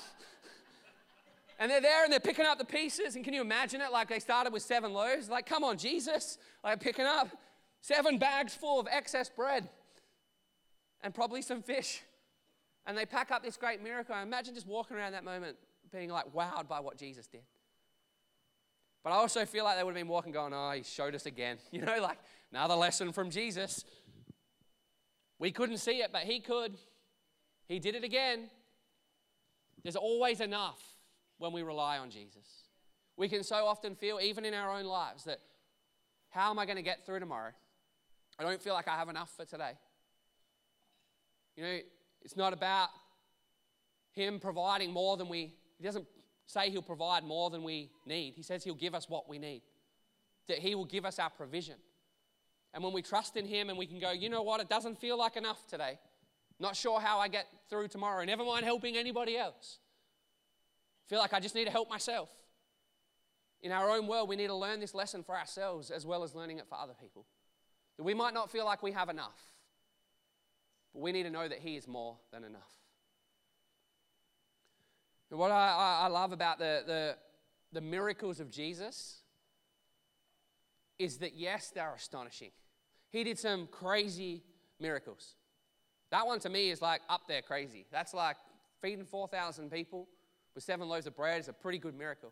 and 1.59 1.69
they're 1.69 1.81
there 1.81 2.03
and 2.03 2.11
they're 2.11 2.19
picking 2.19 2.45
up 2.45 2.57
the 2.57 2.65
pieces. 2.65 3.15
And 3.15 3.23
can 3.23 3.33
you 3.33 3.41
imagine 3.41 3.81
it? 3.81 3.91
Like 3.91 4.09
they 4.09 4.19
started 4.19 4.51
with 4.51 4.63
seven 4.63 4.93
loaves. 4.93 5.29
Like, 5.29 5.45
come 5.45 5.63
on, 5.63 5.77
Jesus. 5.77 6.37
Like 6.63 6.79
picking 6.79 7.05
up 7.05 7.29
seven 7.81 8.17
bags 8.17 8.55
full 8.55 8.79
of 8.79 8.87
excess 8.91 9.29
bread. 9.29 9.69
and 11.01 11.13
probably 11.13 11.41
some 11.41 11.61
fish. 11.61 12.01
And 12.87 12.97
they 12.97 13.05
pack 13.05 13.31
up 13.31 13.43
this 13.43 13.57
great 13.57 13.83
miracle. 13.83 14.15
I 14.15 14.23
imagine 14.23 14.55
just 14.55 14.67
walking 14.67 14.97
around 14.97 15.11
that 15.11 15.23
moment 15.23 15.57
being 15.91 16.09
like 16.09 16.33
wowed 16.33 16.67
by 16.67 16.79
what 16.79 16.97
Jesus 16.97 17.27
did. 17.27 17.41
But 19.03 19.11
I 19.11 19.15
also 19.17 19.45
feel 19.45 19.63
like 19.63 19.77
they 19.77 19.83
would 19.83 19.95
have 19.95 20.01
been 20.01 20.07
walking 20.07 20.31
going, 20.31 20.53
oh, 20.53 20.71
he 20.71 20.83
showed 20.83 21.15
us 21.15 21.25
again. 21.25 21.57
You 21.71 21.81
know, 21.81 22.01
like 22.01 22.17
another 22.51 22.75
lesson 22.75 23.11
from 23.11 23.29
Jesus. 23.29 23.85
We 25.39 25.51
couldn't 25.51 25.77
see 25.77 26.01
it, 26.01 26.11
but 26.11 26.23
he 26.23 26.39
could. 26.39 26.77
He 27.67 27.79
did 27.79 27.95
it 27.95 28.03
again. 28.03 28.49
There's 29.83 29.95
always 29.95 30.41
enough 30.41 30.81
when 31.37 31.51
we 31.53 31.61
rely 31.61 31.97
on 31.97 32.09
Jesus. 32.09 32.67
We 33.15 33.29
can 33.29 33.43
so 33.43 33.65
often 33.65 33.95
feel, 33.95 34.19
even 34.21 34.45
in 34.45 34.53
our 34.53 34.71
own 34.71 34.85
lives, 34.85 35.23
that 35.25 35.39
how 36.29 36.49
am 36.49 36.59
I 36.59 36.65
going 36.65 36.77
to 36.77 36.83
get 36.83 37.05
through 37.05 37.19
tomorrow? 37.19 37.51
I 38.39 38.43
don't 38.43 38.61
feel 38.61 38.73
like 38.73 38.87
I 38.87 38.95
have 38.95 39.09
enough 39.09 39.31
for 39.35 39.45
today. 39.45 39.71
You 41.55 41.63
know, 41.63 41.79
it's 42.21 42.35
not 42.35 42.53
about 42.53 42.89
Him 44.11 44.39
providing 44.39 44.91
more 44.91 45.17
than 45.17 45.29
we, 45.29 45.53
He 45.77 45.83
doesn't 45.83 46.05
say 46.45 46.69
He'll 46.69 46.81
provide 46.81 47.23
more 47.23 47.49
than 47.49 47.63
we 47.63 47.89
need. 48.05 48.33
He 48.35 48.43
says 48.43 48.63
He'll 48.63 48.75
give 48.75 48.93
us 48.93 49.09
what 49.09 49.27
we 49.27 49.39
need, 49.39 49.61
that 50.47 50.59
He 50.59 50.75
will 50.75 50.85
give 50.85 51.05
us 51.05 51.19
our 51.19 51.29
provision. 51.29 51.75
And 52.73 52.83
when 52.83 52.93
we 52.93 53.01
trust 53.01 53.37
in 53.37 53.45
Him 53.45 53.69
and 53.69 53.77
we 53.77 53.85
can 53.85 53.99
go, 53.99 54.11
you 54.11 54.29
know 54.29 54.43
what, 54.43 54.61
it 54.61 54.69
doesn't 54.69 54.99
feel 54.99 55.17
like 55.17 55.35
enough 55.35 55.65
today. 55.67 55.99
Not 56.59 56.75
sure 56.75 56.99
how 56.99 57.19
I 57.19 57.27
get 57.27 57.47
through 57.69 57.87
tomorrow. 57.87 58.23
Never 58.25 58.43
mind 58.43 58.65
helping 58.65 58.97
anybody 58.97 59.37
else. 59.37 59.79
Feel 61.07 61.19
like 61.19 61.33
I 61.33 61.39
just 61.39 61.55
need 61.55 61.65
to 61.65 61.71
help 61.71 61.89
myself. 61.89 62.29
In 63.61 63.71
our 63.71 63.89
own 63.89 64.07
world, 64.07 64.29
we 64.29 64.35
need 64.35 64.47
to 64.47 64.55
learn 64.55 64.79
this 64.79 64.93
lesson 64.93 65.23
for 65.23 65.35
ourselves 65.35 65.89
as 65.89 66.05
well 66.05 66.23
as 66.23 66.35
learning 66.35 66.57
it 66.59 66.67
for 66.67 66.75
other 66.75 66.93
people. 66.99 67.25
That 67.97 68.03
we 68.03 68.13
might 68.13 68.33
not 68.33 68.51
feel 68.51 68.65
like 68.65 68.83
we 68.83 68.91
have 68.91 69.09
enough, 69.09 69.41
but 70.93 71.01
we 71.01 71.11
need 71.11 71.23
to 71.23 71.31
know 71.31 71.47
that 71.47 71.59
He 71.59 71.75
is 71.75 71.87
more 71.87 72.17
than 72.31 72.43
enough. 72.43 72.73
And 75.29 75.39
what 75.39 75.51
I, 75.51 76.01
I 76.03 76.07
love 76.07 76.31
about 76.31 76.59
the, 76.59 76.83
the, 76.85 77.17
the 77.73 77.81
miracles 77.81 78.39
of 78.39 78.49
Jesus 78.49 79.21
is 80.99 81.17
that, 81.17 81.35
yes, 81.35 81.71
they're 81.73 81.93
astonishing. 81.93 82.51
He 83.09 83.23
did 83.23 83.39
some 83.39 83.67
crazy 83.67 84.43
miracles. 84.79 85.35
That 86.11 86.25
one 86.25 86.39
to 86.39 86.49
me 86.49 86.69
is 86.69 86.81
like 86.81 87.01
up 87.09 87.21
there 87.27 87.41
crazy. 87.41 87.85
That's 87.91 88.13
like 88.13 88.37
feeding 88.81 89.05
4,000 89.05 89.71
people 89.71 90.07
with 90.55 90.63
seven 90.63 90.87
loaves 90.87 91.07
of 91.07 91.15
bread 91.15 91.39
is 91.39 91.47
a 91.47 91.53
pretty 91.53 91.77
good 91.77 91.95
miracle. 91.95 92.31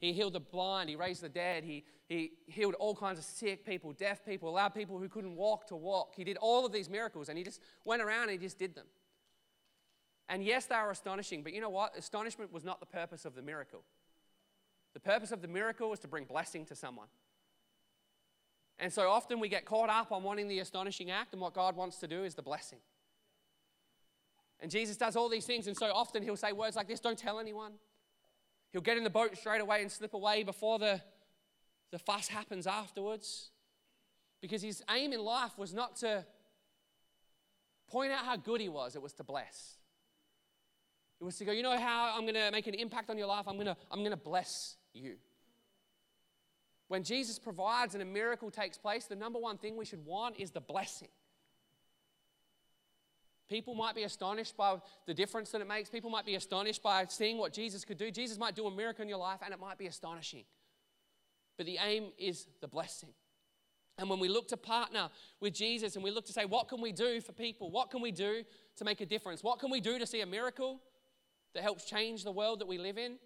He 0.00 0.12
healed 0.12 0.32
the 0.32 0.40
blind, 0.40 0.88
he 0.88 0.96
raised 0.96 1.22
the 1.22 1.28
dead, 1.28 1.64
he, 1.64 1.84
he 2.08 2.32
healed 2.46 2.74
all 2.74 2.94
kinds 2.94 3.18
of 3.18 3.24
sick 3.24 3.64
people, 3.64 3.92
deaf 3.92 4.24
people, 4.24 4.48
allowed 4.48 4.70
people 4.70 4.98
who 4.98 5.08
couldn't 5.08 5.36
walk 5.36 5.66
to 5.68 5.76
walk. 5.76 6.14
He 6.16 6.24
did 6.24 6.36
all 6.36 6.64
of 6.66 6.72
these 6.72 6.88
miracles 6.88 7.28
and 7.28 7.38
he 7.38 7.44
just 7.44 7.60
went 7.84 8.02
around 8.02 8.24
and 8.24 8.32
he 8.32 8.38
just 8.38 8.58
did 8.58 8.74
them. 8.74 8.86
And 10.28 10.44
yes, 10.44 10.66
they 10.66 10.76
were 10.76 10.90
astonishing, 10.90 11.42
but 11.42 11.52
you 11.52 11.60
know 11.60 11.70
what? 11.70 11.96
Astonishment 11.96 12.52
was 12.52 12.64
not 12.64 12.80
the 12.80 12.86
purpose 12.86 13.24
of 13.24 13.34
the 13.34 13.42
miracle. 13.42 13.82
The 14.94 15.00
purpose 15.00 15.32
of 15.32 15.42
the 15.42 15.48
miracle 15.48 15.90
was 15.90 16.00
to 16.00 16.08
bring 16.08 16.24
blessing 16.24 16.64
to 16.66 16.74
someone. 16.74 17.08
And 18.78 18.92
so 18.92 19.08
often 19.08 19.38
we 19.38 19.48
get 19.48 19.64
caught 19.64 19.88
up 19.88 20.12
on 20.12 20.22
wanting 20.22 20.48
the 20.48 20.58
astonishing 20.58 21.10
act, 21.10 21.32
and 21.32 21.40
what 21.40 21.54
God 21.54 21.76
wants 21.76 21.98
to 21.98 22.08
do 22.08 22.24
is 22.24 22.34
the 22.34 22.42
blessing. 22.42 22.80
And 24.60 24.70
Jesus 24.70 24.96
does 24.96 25.16
all 25.16 25.28
these 25.28 25.44
things, 25.44 25.66
and 25.66 25.76
so 25.76 25.86
often 25.86 26.22
he'll 26.22 26.36
say 26.36 26.52
words 26.52 26.76
like 26.76 26.88
this 26.88 27.00
don't 27.00 27.18
tell 27.18 27.38
anyone. 27.38 27.72
He'll 28.72 28.80
get 28.80 28.96
in 28.96 29.04
the 29.04 29.10
boat 29.10 29.36
straight 29.36 29.60
away 29.60 29.82
and 29.82 29.90
slip 29.90 30.14
away 30.14 30.44
before 30.44 30.78
the, 30.78 31.00
the 31.90 31.98
fuss 31.98 32.28
happens 32.28 32.66
afterwards. 32.66 33.50
Because 34.40 34.62
his 34.62 34.82
aim 34.90 35.12
in 35.12 35.20
life 35.20 35.56
was 35.56 35.72
not 35.72 35.96
to 35.96 36.24
point 37.88 38.12
out 38.12 38.24
how 38.24 38.36
good 38.36 38.60
he 38.60 38.68
was, 38.68 38.96
it 38.96 39.02
was 39.02 39.12
to 39.14 39.24
bless. 39.24 39.76
It 41.20 41.24
was 41.24 41.36
to 41.36 41.44
go, 41.44 41.52
you 41.52 41.62
know 41.62 41.78
how 41.78 42.14
I'm 42.16 42.22
going 42.22 42.34
to 42.34 42.50
make 42.50 42.66
an 42.66 42.74
impact 42.74 43.10
on 43.10 43.18
your 43.18 43.28
life? 43.28 43.46
I'm 43.46 43.54
going 43.54 43.66
to 43.66 43.76
I'm 43.90 44.00
going 44.00 44.10
to 44.10 44.16
bless 44.16 44.76
you. 44.92 45.16
When 46.92 47.04
Jesus 47.04 47.38
provides 47.38 47.94
and 47.94 48.02
a 48.02 48.04
miracle 48.04 48.50
takes 48.50 48.76
place, 48.76 49.06
the 49.06 49.16
number 49.16 49.38
one 49.38 49.56
thing 49.56 49.78
we 49.78 49.86
should 49.86 50.04
want 50.04 50.36
is 50.36 50.50
the 50.50 50.60
blessing. 50.60 51.08
People 53.48 53.74
might 53.74 53.94
be 53.94 54.02
astonished 54.02 54.58
by 54.58 54.76
the 55.06 55.14
difference 55.14 55.52
that 55.52 55.62
it 55.62 55.66
makes. 55.66 55.88
People 55.88 56.10
might 56.10 56.26
be 56.26 56.34
astonished 56.34 56.82
by 56.82 57.06
seeing 57.08 57.38
what 57.38 57.54
Jesus 57.54 57.82
could 57.86 57.96
do. 57.96 58.10
Jesus 58.10 58.36
might 58.36 58.54
do 58.54 58.66
a 58.66 58.70
miracle 58.70 59.02
in 59.02 59.08
your 59.08 59.16
life 59.16 59.38
and 59.42 59.54
it 59.54 59.58
might 59.58 59.78
be 59.78 59.86
astonishing. 59.86 60.44
But 61.56 61.64
the 61.64 61.78
aim 61.82 62.08
is 62.18 62.46
the 62.60 62.68
blessing. 62.68 63.14
And 63.96 64.10
when 64.10 64.20
we 64.20 64.28
look 64.28 64.48
to 64.48 64.58
partner 64.58 65.08
with 65.40 65.54
Jesus 65.54 65.94
and 65.94 66.04
we 66.04 66.10
look 66.10 66.26
to 66.26 66.32
say, 66.34 66.44
what 66.44 66.68
can 66.68 66.82
we 66.82 66.92
do 66.92 67.22
for 67.22 67.32
people? 67.32 67.70
What 67.70 67.90
can 67.90 68.02
we 68.02 68.12
do 68.12 68.44
to 68.76 68.84
make 68.84 69.00
a 69.00 69.06
difference? 69.06 69.42
What 69.42 69.60
can 69.60 69.70
we 69.70 69.80
do 69.80 69.98
to 69.98 70.06
see 70.06 70.20
a 70.20 70.26
miracle 70.26 70.78
that 71.54 71.62
helps 71.62 71.86
change 71.86 72.22
the 72.22 72.32
world 72.32 72.60
that 72.60 72.68
we 72.68 72.76
live 72.76 72.98
in? 72.98 73.16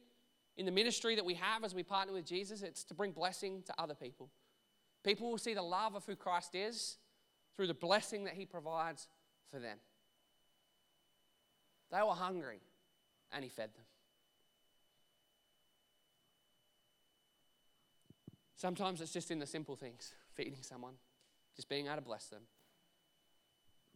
In 0.56 0.64
the 0.64 0.72
ministry 0.72 1.14
that 1.16 1.24
we 1.24 1.34
have 1.34 1.64
as 1.64 1.74
we 1.74 1.82
partner 1.82 2.14
with 2.14 2.24
Jesus, 2.24 2.62
it's 2.62 2.84
to 2.84 2.94
bring 2.94 3.12
blessing 3.12 3.62
to 3.66 3.74
other 3.78 3.94
people. 3.94 4.30
People 5.04 5.30
will 5.30 5.38
see 5.38 5.54
the 5.54 5.62
love 5.62 5.94
of 5.94 6.04
who 6.06 6.16
Christ 6.16 6.54
is 6.54 6.96
through 7.56 7.66
the 7.66 7.74
blessing 7.74 8.24
that 8.24 8.34
he 8.34 8.46
provides 8.46 9.08
for 9.50 9.58
them. 9.58 9.78
They 11.90 11.98
were 11.98 12.14
hungry 12.14 12.60
and 13.32 13.44
he 13.44 13.50
fed 13.50 13.70
them. 13.74 13.84
Sometimes 18.56 19.00
it's 19.00 19.12
just 19.12 19.30
in 19.30 19.38
the 19.38 19.46
simple 19.46 19.76
things, 19.76 20.12
feeding 20.34 20.62
someone, 20.62 20.94
just 21.54 21.68
being 21.68 21.86
able 21.86 21.96
to 21.96 22.02
bless 22.02 22.26
them, 22.26 22.42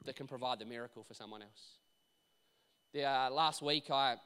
that 0.04 0.16
can 0.16 0.26
provide 0.26 0.58
the 0.58 0.66
miracle 0.66 1.02
for 1.02 1.14
someone 1.14 1.42
else. 1.42 1.78
The, 2.92 3.04
uh, 3.04 3.30
last 3.30 3.62
week, 3.62 3.90
I 3.90 4.16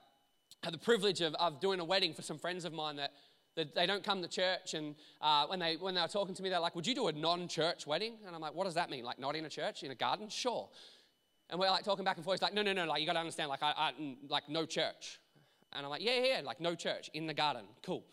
had 0.63 0.75
the 0.75 0.79
privilege 0.79 1.21
of, 1.21 1.35
of 1.35 1.61
doing 1.61 1.81
a 1.81 1.85
wedding 1.85 2.15
for 2.15 2.23
some 2.23 2.39
friends 2.39 2.65
of 2.65 2.73
mine 2.73 2.97
that, 2.97 3.13
that 3.57 3.75
they 3.75 3.87
don't 3.87 4.03
come 4.03 4.23
to 4.23 4.29
church. 4.29 4.75
And 4.75 4.95
uh, 5.21 5.47
when, 5.47 5.59
they, 5.59 5.77
when 5.77 5.95
they 5.95 6.01
were 6.01 6.09
talking 6.09 6.35
to 6.35 6.43
me, 6.43 6.49
they're 6.49 6.59
like, 6.59 6.75
Would 6.75 6.87
you 6.87 6.95
do 6.95 7.09
a 7.09 7.13
non 7.13 7.49
church 7.49 7.87
wedding? 7.87 8.15
And 8.27 8.35
I'm 8.35 8.41
like, 8.41 8.55
What 8.55 8.65
does 8.65 8.75
that 8.75 8.91
mean? 8.91 9.05
Like, 9.05 9.19
not 9.19 9.37
in 9.37 9.45
a 9.45 9.51
church, 9.51 9.83
in 9.83 9.91
a 9.91 9.95
garden? 9.95 10.29
Sure. 10.29 10.69
And 11.51 11.61
we're 11.61 11.71
like 11.71 11.85
talking 11.85 12.05
back 12.05 12.17
and 12.17 12.25
forth. 12.25 12.41
He's 12.41 12.43
like, 12.43 12.55
No, 12.55 12.63
no, 12.63 12.73
no, 12.73 12.87
like, 12.87 13.01
you 13.01 13.07
got 13.07 13.13
to 13.15 13.21
understand, 13.21 13.51
like, 13.51 13.63
I, 13.63 13.73
I, 13.77 14.17
like, 14.29 14.49
no 14.49 14.65
church. 14.65 15.21
And 15.73 15.85
I'm 15.85 15.91
like, 15.91 16.03
Yeah, 16.03 16.25
yeah, 16.25 16.41
like, 16.43 16.61
no 16.61 16.75
church, 16.75 17.11
in 17.15 17.27
the 17.27 17.35
garden. 17.35 17.65
Cool. 17.83 18.05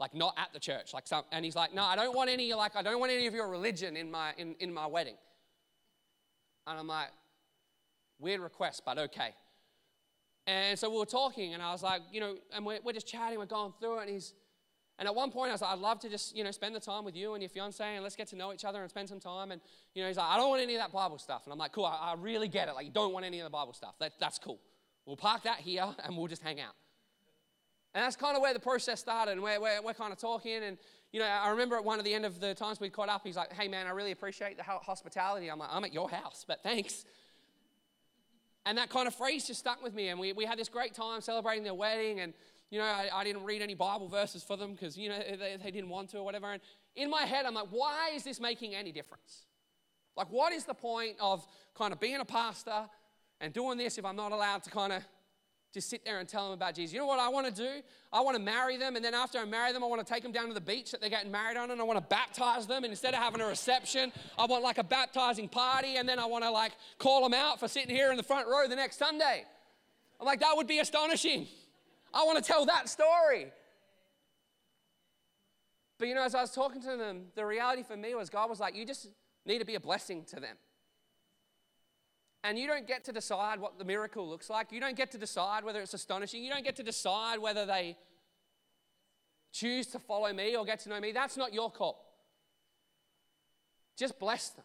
Like, 0.00 0.14
not 0.14 0.34
at 0.36 0.52
the 0.52 0.58
church. 0.58 0.94
Like, 0.94 1.06
some, 1.06 1.24
and 1.30 1.44
he's 1.44 1.56
like, 1.56 1.74
No, 1.74 1.84
I 1.84 1.96
don't 1.96 2.16
want 2.16 2.30
any, 2.30 2.52
like, 2.54 2.74
I 2.74 2.82
don't 2.82 2.98
want 2.98 3.12
any 3.12 3.26
of 3.26 3.34
your 3.34 3.48
religion 3.48 3.96
in 3.96 4.10
my, 4.10 4.32
in, 4.38 4.56
in 4.60 4.72
my 4.72 4.86
wedding. 4.86 5.16
And 6.66 6.78
I'm 6.78 6.86
like, 6.86 7.08
Weird 8.18 8.40
request, 8.40 8.82
but 8.86 8.98
okay. 8.98 9.34
And 10.46 10.78
so 10.78 10.90
we 10.90 10.98
were 10.98 11.06
talking, 11.06 11.54
and 11.54 11.62
I 11.62 11.70
was 11.72 11.82
like, 11.82 12.02
you 12.10 12.20
know, 12.20 12.34
and 12.54 12.66
we're, 12.66 12.78
we're 12.84 12.92
just 12.92 13.06
chatting, 13.06 13.38
we're 13.38 13.46
going 13.46 13.72
through 13.78 13.98
it, 13.98 14.02
and 14.02 14.10
he's, 14.10 14.34
and 14.98 15.08
at 15.08 15.14
one 15.14 15.30
point 15.30 15.50
I 15.50 15.52
was 15.52 15.62
like, 15.62 15.72
I'd 15.72 15.78
love 15.78 16.00
to 16.00 16.08
just, 16.08 16.36
you 16.36 16.44
know, 16.44 16.50
spend 16.50 16.74
the 16.74 16.80
time 16.80 17.04
with 17.04 17.16
you 17.16 17.34
and 17.34 17.42
your 17.42 17.48
fiance, 17.48 17.84
and 17.84 18.02
let's 18.02 18.16
get 18.16 18.28
to 18.28 18.36
know 18.36 18.52
each 18.52 18.64
other 18.64 18.80
and 18.82 18.90
spend 18.90 19.08
some 19.08 19.20
time. 19.20 19.50
And, 19.50 19.60
you 19.94 20.02
know, 20.02 20.08
he's 20.08 20.16
like, 20.16 20.28
I 20.28 20.36
don't 20.36 20.50
want 20.50 20.62
any 20.62 20.74
of 20.74 20.80
that 20.80 20.92
Bible 20.92 21.18
stuff. 21.18 21.42
And 21.44 21.52
I'm 21.52 21.58
like, 21.58 21.72
cool, 21.72 21.86
I, 21.86 22.12
I 22.12 22.14
really 22.18 22.48
get 22.48 22.68
it. 22.68 22.74
Like, 22.74 22.86
you 22.86 22.92
don't 22.92 23.12
want 23.12 23.24
any 23.24 23.40
of 23.40 23.44
the 23.44 23.50
Bible 23.50 23.72
stuff. 23.72 23.94
That, 24.00 24.12
that's 24.20 24.38
cool. 24.38 24.60
We'll 25.06 25.16
park 25.16 25.44
that 25.44 25.58
here, 25.58 25.86
and 26.04 26.16
we'll 26.16 26.28
just 26.28 26.42
hang 26.42 26.60
out. 26.60 26.74
And 27.94 28.04
that's 28.04 28.16
kind 28.16 28.36
of 28.36 28.42
where 28.42 28.54
the 28.54 28.60
process 28.60 29.00
started, 29.00 29.32
and 29.32 29.42
we're, 29.42 29.60
we're, 29.60 29.82
we're 29.82 29.94
kind 29.94 30.12
of 30.12 30.18
talking. 30.18 30.62
And, 30.62 30.78
you 31.12 31.20
know, 31.20 31.26
I 31.26 31.50
remember 31.50 31.76
at 31.76 31.84
one 31.84 31.98
of 31.98 32.04
the 32.04 32.14
end 32.14 32.24
of 32.24 32.40
the 32.40 32.54
times 32.54 32.80
we 32.80 32.88
caught 32.88 33.08
up, 33.08 33.22
he's 33.24 33.36
like, 33.36 33.52
hey, 33.52 33.68
man, 33.68 33.86
I 33.86 33.90
really 33.90 34.12
appreciate 34.12 34.56
the 34.56 34.62
hospitality. 34.62 35.48
I'm 35.48 35.58
like, 35.58 35.70
I'm 35.72 35.84
at 35.84 35.92
your 35.92 36.08
house, 36.08 36.44
but 36.46 36.62
thanks. 36.62 37.04
And 38.64 38.78
that 38.78 38.90
kind 38.90 39.08
of 39.08 39.14
phrase 39.14 39.46
just 39.46 39.60
stuck 39.60 39.82
with 39.82 39.94
me. 39.94 40.08
And 40.08 40.20
we, 40.20 40.32
we 40.32 40.44
had 40.44 40.58
this 40.58 40.68
great 40.68 40.94
time 40.94 41.20
celebrating 41.20 41.64
their 41.64 41.74
wedding. 41.74 42.20
And, 42.20 42.32
you 42.70 42.78
know, 42.78 42.84
I, 42.84 43.08
I 43.12 43.24
didn't 43.24 43.44
read 43.44 43.60
any 43.60 43.74
Bible 43.74 44.08
verses 44.08 44.42
for 44.42 44.56
them 44.56 44.72
because, 44.72 44.96
you 44.96 45.08
know, 45.08 45.18
they, 45.18 45.56
they 45.62 45.70
didn't 45.70 45.88
want 45.88 46.10
to 46.10 46.18
or 46.18 46.24
whatever. 46.24 46.52
And 46.52 46.62
in 46.94 47.10
my 47.10 47.22
head, 47.22 47.44
I'm 47.44 47.54
like, 47.54 47.68
why 47.70 48.10
is 48.14 48.22
this 48.22 48.40
making 48.40 48.74
any 48.74 48.92
difference? 48.92 49.46
Like, 50.16 50.28
what 50.30 50.52
is 50.52 50.64
the 50.64 50.74
point 50.74 51.16
of 51.20 51.46
kind 51.76 51.92
of 51.92 51.98
being 51.98 52.20
a 52.20 52.24
pastor 52.24 52.88
and 53.40 53.52
doing 53.52 53.78
this 53.78 53.98
if 53.98 54.04
I'm 54.04 54.16
not 54.16 54.30
allowed 54.30 54.62
to 54.64 54.70
kind 54.70 54.92
of 54.92 55.02
just 55.72 55.88
sit 55.88 56.04
there 56.04 56.18
and 56.18 56.28
tell 56.28 56.44
them 56.44 56.52
about 56.52 56.74
Jesus. 56.74 56.92
You 56.92 57.00
know 57.00 57.06
what 57.06 57.18
I 57.18 57.28
want 57.28 57.46
to 57.46 57.52
do? 57.52 57.80
I 58.12 58.20
want 58.20 58.36
to 58.36 58.42
marry 58.42 58.76
them, 58.76 58.94
and 58.94 59.04
then 59.04 59.14
after 59.14 59.38
I 59.38 59.44
marry 59.46 59.72
them, 59.72 59.82
I 59.82 59.86
want 59.86 60.06
to 60.06 60.12
take 60.12 60.22
them 60.22 60.32
down 60.32 60.48
to 60.48 60.54
the 60.54 60.60
beach 60.60 60.90
that 60.90 61.00
they're 61.00 61.08
getting 61.08 61.30
married 61.30 61.56
on, 61.56 61.70
and 61.70 61.80
I 61.80 61.84
want 61.84 61.98
to 61.98 62.06
baptize 62.06 62.66
them. 62.66 62.84
And 62.84 62.92
instead 62.92 63.14
of 63.14 63.20
having 63.20 63.40
a 63.40 63.46
reception, 63.46 64.12
I 64.38 64.44
want 64.44 64.62
like 64.62 64.78
a 64.78 64.84
baptizing 64.84 65.48
party, 65.48 65.96
and 65.96 66.06
then 66.06 66.18
I 66.18 66.26
want 66.26 66.44
to 66.44 66.50
like 66.50 66.72
call 66.98 67.22
them 67.22 67.32
out 67.32 67.58
for 67.58 67.68
sitting 67.68 67.94
here 67.94 68.10
in 68.10 68.18
the 68.18 68.22
front 68.22 68.48
row 68.48 68.68
the 68.68 68.76
next 68.76 68.98
Sunday. 68.98 69.44
I'm 70.20 70.26
like, 70.26 70.40
that 70.40 70.56
would 70.56 70.66
be 70.66 70.78
astonishing. 70.78 71.46
I 72.12 72.24
want 72.24 72.36
to 72.36 72.44
tell 72.44 72.66
that 72.66 72.88
story. 72.88 73.50
But 75.98 76.08
you 76.08 76.14
know, 76.14 76.24
as 76.24 76.34
I 76.34 76.42
was 76.42 76.50
talking 76.50 76.82
to 76.82 76.96
them, 76.96 77.26
the 77.34 77.46
reality 77.46 77.82
for 77.82 77.96
me 77.96 78.14
was 78.14 78.28
God 78.28 78.50
was 78.50 78.60
like, 78.60 78.76
you 78.76 78.84
just 78.84 79.08
need 79.46 79.60
to 79.60 79.64
be 79.64 79.76
a 79.76 79.80
blessing 79.80 80.24
to 80.26 80.36
them. 80.36 80.56
And 82.44 82.58
you 82.58 82.66
don't 82.66 82.86
get 82.86 83.04
to 83.04 83.12
decide 83.12 83.60
what 83.60 83.78
the 83.78 83.84
miracle 83.84 84.28
looks 84.28 84.50
like. 84.50 84.72
You 84.72 84.80
don't 84.80 84.96
get 84.96 85.12
to 85.12 85.18
decide 85.18 85.64
whether 85.64 85.80
it's 85.80 85.94
astonishing. 85.94 86.42
You 86.42 86.50
don't 86.50 86.64
get 86.64 86.76
to 86.76 86.82
decide 86.82 87.38
whether 87.38 87.64
they 87.64 87.96
choose 89.52 89.86
to 89.88 89.98
follow 89.98 90.32
me 90.32 90.56
or 90.56 90.64
get 90.64 90.80
to 90.80 90.88
know 90.88 91.00
me. 91.00 91.12
That's 91.12 91.36
not 91.36 91.54
your 91.54 91.70
call. 91.70 92.04
Just 93.96 94.18
bless 94.18 94.48
them. 94.50 94.64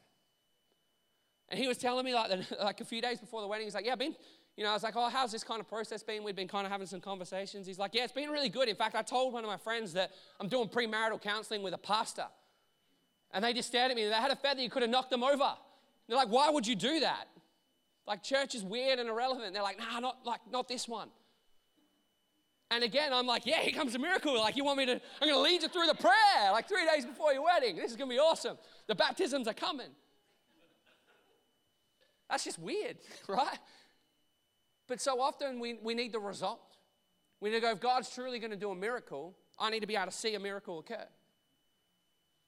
And 1.49 1.59
he 1.59 1.67
was 1.67 1.77
telling 1.77 2.05
me 2.05 2.13
like, 2.15 2.31
like 2.63 2.81
a 2.81 2.85
few 2.85 3.01
days 3.01 3.19
before 3.19 3.41
the 3.41 3.47
wedding, 3.47 3.67
he's 3.67 3.75
like, 3.75 3.85
yeah, 3.85 3.93
I've 3.93 3.99
been, 3.99 4.15
you 4.55 4.63
know, 4.63 4.71
I 4.71 4.73
was 4.73 4.83
like, 4.83 4.95
oh, 4.95 5.09
how's 5.09 5.31
this 5.31 5.43
kind 5.43 5.59
of 5.59 5.67
process 5.67 6.01
been? 6.01 6.23
We'd 6.23 6.35
been 6.35 6.47
kind 6.47 6.65
of 6.65 6.71
having 6.71 6.87
some 6.87 6.99
conversations. 6.99 7.67
He's 7.67 7.77
like, 7.77 7.93
yeah, 7.93 8.03
it's 8.03 8.13
been 8.13 8.29
really 8.29 8.49
good. 8.49 8.67
In 8.67 8.75
fact, 8.75 8.95
I 8.95 9.03
told 9.03 9.33
one 9.33 9.43
of 9.43 9.49
my 9.49 9.57
friends 9.57 9.93
that 9.93 10.11
I'm 10.39 10.47
doing 10.47 10.67
premarital 10.67 11.21
counseling 11.21 11.61
with 11.61 11.73
a 11.73 11.77
pastor. 11.77 12.25
And 13.31 13.43
they 13.43 13.53
just 13.53 13.67
stared 13.67 13.91
at 13.91 13.97
me. 13.97 14.05
They 14.05 14.13
had 14.13 14.31
a 14.31 14.35
feather, 14.35 14.61
you 14.61 14.69
could 14.69 14.81
have 14.81 14.89
knocked 14.89 15.11
them 15.11 15.23
over. 15.23 15.53
They're 16.07 16.17
like, 16.17 16.29
why 16.29 16.49
would 16.49 16.65
you 16.65 16.75
do 16.75 17.01
that? 17.01 17.27
Like, 18.07 18.23
church 18.23 18.55
is 18.55 18.63
weird 18.63 18.99
and 18.99 19.09
irrelevant. 19.09 19.53
They're 19.53 19.61
like, 19.61 19.79
nah, 19.79 19.99
not 19.99 20.19
like 20.25 20.39
not 20.49 20.67
this 20.67 20.87
one. 20.87 21.09
And 22.69 22.83
again, 22.83 23.13
I'm 23.13 23.25
like, 23.25 23.45
yeah, 23.45 23.59
here 23.59 23.73
comes 23.73 23.95
a 23.95 23.99
miracle. 23.99 24.37
Like, 24.37 24.57
you 24.57 24.63
want 24.63 24.77
me 24.77 24.85
to, 24.87 25.01
I'm 25.21 25.29
to 25.29 25.39
lead 25.39 25.61
you 25.61 25.69
through 25.69 25.87
the 25.87 25.95
prayer, 25.95 26.51
like 26.51 26.67
three 26.67 26.85
days 26.85 27.05
before 27.05 27.31
your 27.33 27.43
wedding. 27.43 27.77
This 27.77 27.91
is 27.91 27.97
to 27.97 28.05
be 28.05 28.19
awesome. 28.19 28.57
The 28.87 28.95
baptisms 28.95 29.47
are 29.47 29.53
coming. 29.53 29.87
That's 32.29 32.43
just 32.43 32.59
weird, 32.59 32.97
right? 33.27 33.57
But 34.87 34.99
so 34.99 35.21
often 35.21 35.59
we, 35.59 35.79
we 35.81 35.93
need 35.93 36.11
the 36.11 36.19
result. 36.19 36.59
We 37.39 37.49
need 37.49 37.57
to 37.57 37.61
go, 37.61 37.71
if 37.71 37.79
God's 37.79 38.09
truly 38.09 38.39
to 38.39 38.55
do 38.55 38.71
a 38.71 38.75
miracle, 38.75 39.35
I 39.59 39.69
need 39.69 39.81
to 39.81 39.87
be 39.87 39.95
able 39.95 40.07
to 40.07 40.11
see 40.11 40.35
a 40.35 40.39
miracle 40.39 40.79
occur. 40.79 41.07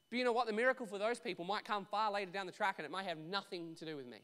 But 0.09 0.17
you 0.17 0.25
know 0.25 0.33
what? 0.33 0.47
The 0.47 0.53
miracle 0.53 0.85
for 0.85 0.97
those 0.97 1.19
people 1.19 1.45
might 1.45 1.63
come 1.63 1.85
far 1.85 2.11
later 2.11 2.31
down 2.31 2.45
the 2.45 2.51
track 2.51 2.75
and 2.77 2.85
it 2.85 2.91
might 2.91 3.05
have 3.05 3.19
nothing 3.19 3.75
to 3.75 3.85
do 3.85 3.95
with 3.95 4.07
me. 4.07 4.17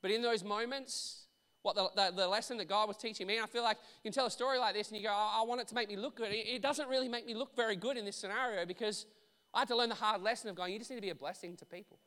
But 0.00 0.10
in 0.10 0.22
those 0.22 0.44
moments, 0.44 1.26
what 1.62 1.74
the, 1.74 1.90
the, 1.94 2.16
the 2.16 2.28
lesson 2.28 2.56
that 2.58 2.68
God 2.68 2.88
was 2.88 2.96
teaching 2.96 3.26
me, 3.26 3.40
I 3.40 3.46
feel 3.46 3.62
like 3.62 3.78
you 4.02 4.10
can 4.10 4.12
tell 4.12 4.26
a 4.26 4.30
story 4.30 4.58
like 4.58 4.74
this 4.74 4.88
and 4.88 4.96
you 4.96 5.02
go, 5.02 5.12
oh, 5.12 5.40
I 5.42 5.44
want 5.44 5.60
it 5.60 5.68
to 5.68 5.74
make 5.74 5.88
me 5.88 5.96
look 5.96 6.16
good. 6.16 6.32
It, 6.32 6.46
it 6.46 6.62
doesn't 6.62 6.88
really 6.88 7.08
make 7.08 7.26
me 7.26 7.34
look 7.34 7.54
very 7.56 7.76
good 7.76 7.96
in 7.96 8.04
this 8.04 8.16
scenario 8.16 8.64
because 8.64 9.06
I 9.52 9.60
had 9.60 9.68
to 9.68 9.76
learn 9.76 9.88
the 9.88 9.94
hard 9.94 10.22
lesson 10.22 10.50
of 10.50 10.56
going, 10.56 10.72
you 10.72 10.78
just 10.78 10.90
need 10.90 10.96
to 10.96 11.02
be 11.02 11.10
a 11.10 11.14
blessing 11.14 11.56
to 11.56 11.64
people. 11.64 11.98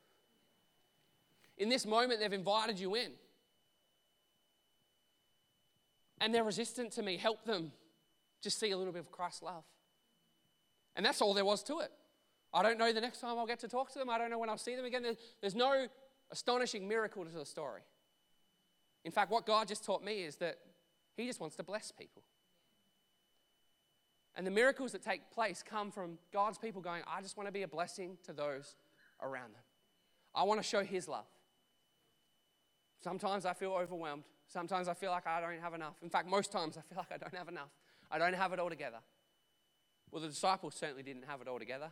In 1.58 1.68
this 1.68 1.84
moment, 1.84 2.20
they've 2.20 2.32
invited 2.32 2.78
you 2.78 2.94
in. 2.94 3.12
And 6.20 6.34
they're 6.34 6.44
resistant 6.44 6.92
to 6.92 7.02
me. 7.02 7.16
Help 7.16 7.44
them 7.44 7.72
just 8.42 8.58
see 8.58 8.70
a 8.70 8.76
little 8.76 8.92
bit 8.92 9.00
of 9.00 9.10
Christ's 9.10 9.42
love. 9.42 9.64
And 10.96 11.04
that's 11.04 11.20
all 11.20 11.34
there 11.34 11.44
was 11.44 11.62
to 11.64 11.80
it. 11.80 11.90
I 12.54 12.62
don't 12.62 12.78
know 12.78 12.92
the 12.92 13.00
next 13.00 13.20
time 13.20 13.38
I'll 13.38 13.46
get 13.46 13.60
to 13.60 13.68
talk 13.68 13.92
to 13.92 13.98
them. 13.98 14.10
I 14.10 14.18
don't 14.18 14.30
know 14.30 14.38
when 14.38 14.50
I'll 14.50 14.58
see 14.58 14.76
them 14.76 14.84
again. 14.84 15.04
There's 15.40 15.54
no 15.54 15.86
astonishing 16.32 16.88
miracle 16.88 17.24
to 17.24 17.30
the 17.30 17.44
story. 17.44 17.82
In 19.04 19.12
fact, 19.12 19.30
what 19.30 19.46
God 19.46 19.68
just 19.68 19.84
taught 19.84 20.02
me 20.02 20.22
is 20.22 20.36
that 20.36 20.58
He 21.16 21.26
just 21.26 21.40
wants 21.40 21.56
to 21.56 21.62
bless 21.62 21.92
people. 21.92 22.22
And 24.34 24.46
the 24.46 24.50
miracles 24.50 24.92
that 24.92 25.02
take 25.02 25.30
place 25.30 25.62
come 25.62 25.90
from 25.90 26.18
God's 26.32 26.56
people 26.56 26.80
going, 26.80 27.02
I 27.06 27.20
just 27.20 27.36
want 27.36 27.48
to 27.48 27.52
be 27.52 27.62
a 27.62 27.68
blessing 27.68 28.16
to 28.24 28.32
those 28.32 28.76
around 29.20 29.54
them. 29.54 29.62
I 30.34 30.44
want 30.44 30.60
to 30.60 30.66
show 30.66 30.82
His 30.82 31.06
love. 31.06 31.26
Sometimes 33.02 33.44
I 33.44 33.52
feel 33.52 33.72
overwhelmed. 33.72 34.24
Sometimes 34.48 34.88
I 34.88 34.94
feel 34.94 35.10
like 35.10 35.26
I 35.26 35.40
don't 35.40 35.60
have 35.60 35.74
enough. 35.74 35.94
In 36.02 36.08
fact, 36.08 36.28
most 36.28 36.50
times 36.50 36.78
I 36.78 36.82
feel 36.82 36.98
like 37.10 37.12
I 37.12 37.18
don't 37.18 37.34
have 37.34 37.48
enough. 37.48 37.70
I 38.10 38.18
don't 38.18 38.34
have 38.34 38.52
it 38.52 38.58
all 38.58 38.70
together. 38.70 38.98
Well, 40.10 40.22
the 40.22 40.28
disciples 40.28 40.74
certainly 40.74 41.02
didn't 41.02 41.24
have 41.26 41.40
it 41.40 41.48
all 41.48 41.58
together. 41.58 41.90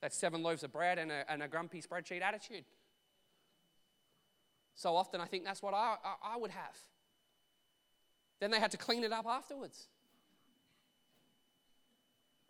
That's 0.00 0.16
seven 0.16 0.42
loaves 0.42 0.64
of 0.64 0.72
bread 0.72 0.98
and 0.98 1.12
a, 1.12 1.24
and 1.30 1.42
a 1.42 1.48
grumpy 1.48 1.80
spreadsheet 1.80 2.22
attitude. 2.22 2.64
So 4.74 4.96
often 4.96 5.20
I 5.20 5.26
think 5.26 5.44
that's 5.44 5.62
what 5.62 5.74
I, 5.74 5.96
I, 6.04 6.34
I 6.34 6.36
would 6.36 6.50
have. 6.50 6.76
Then 8.40 8.50
they 8.50 8.58
had 8.58 8.70
to 8.72 8.76
clean 8.76 9.04
it 9.04 9.12
up 9.12 9.26
afterwards. 9.26 9.86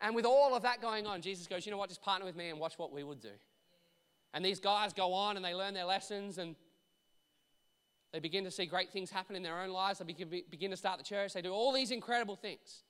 And 0.00 0.14
with 0.14 0.24
all 0.24 0.54
of 0.54 0.62
that 0.62 0.80
going 0.80 1.06
on, 1.06 1.22
Jesus 1.22 1.46
goes, 1.46 1.64
you 1.64 1.70
know 1.70 1.78
what, 1.78 1.88
just 1.88 2.02
partner 2.02 2.26
with 2.26 2.34
me 2.34 2.48
and 2.48 2.58
watch 2.58 2.74
what 2.76 2.92
we 2.92 3.04
would 3.04 3.20
do. 3.20 3.28
And 4.34 4.44
these 4.44 4.58
guys 4.58 4.92
go 4.92 5.12
on 5.12 5.36
and 5.36 5.44
they 5.44 5.54
learn 5.54 5.74
their 5.74 5.84
lessons 5.84 6.38
and 6.38 6.56
they 8.12 8.18
begin 8.18 8.44
to 8.44 8.50
see 8.50 8.66
great 8.66 8.90
things 8.90 9.10
happen 9.10 9.36
in 9.36 9.42
their 9.42 9.60
own 9.60 9.70
lives. 9.70 9.98
They 9.98 10.04
begin 10.50 10.70
to 10.70 10.76
start 10.76 10.98
the 10.98 11.04
church. 11.04 11.32
They 11.34 11.42
do 11.42 11.52
all 11.52 11.72
these 11.72 11.90
incredible 11.90 12.36
things. 12.36 12.82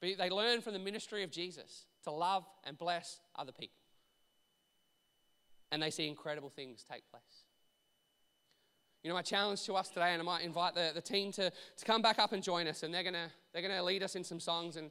But 0.00 0.10
they 0.18 0.30
learn 0.30 0.60
from 0.60 0.72
the 0.72 0.78
ministry 0.78 1.22
of 1.22 1.30
Jesus 1.30 1.86
to 2.04 2.10
love 2.10 2.44
and 2.64 2.76
bless 2.78 3.20
other 3.34 3.52
people. 3.52 3.80
And 5.72 5.82
they 5.82 5.90
see 5.90 6.06
incredible 6.06 6.50
things 6.50 6.84
take 6.90 7.08
place. 7.10 7.45
You 9.06 9.10
know, 9.10 9.14
my 9.18 9.22
challenge 9.22 9.62
to 9.66 9.74
us 9.74 9.88
today, 9.88 10.14
and 10.14 10.20
I 10.20 10.24
might 10.24 10.42
invite 10.42 10.74
the, 10.74 10.90
the 10.92 11.00
team 11.00 11.30
to, 11.34 11.48
to 11.48 11.84
come 11.84 12.02
back 12.02 12.18
up 12.18 12.32
and 12.32 12.42
join 12.42 12.66
us, 12.66 12.82
and 12.82 12.92
they're 12.92 13.04
going 13.04 13.14
to 13.14 13.30
they're 13.52 13.62
gonna 13.62 13.80
lead 13.80 14.02
us 14.02 14.16
in 14.16 14.24
some 14.24 14.40
songs, 14.40 14.74
and 14.74 14.90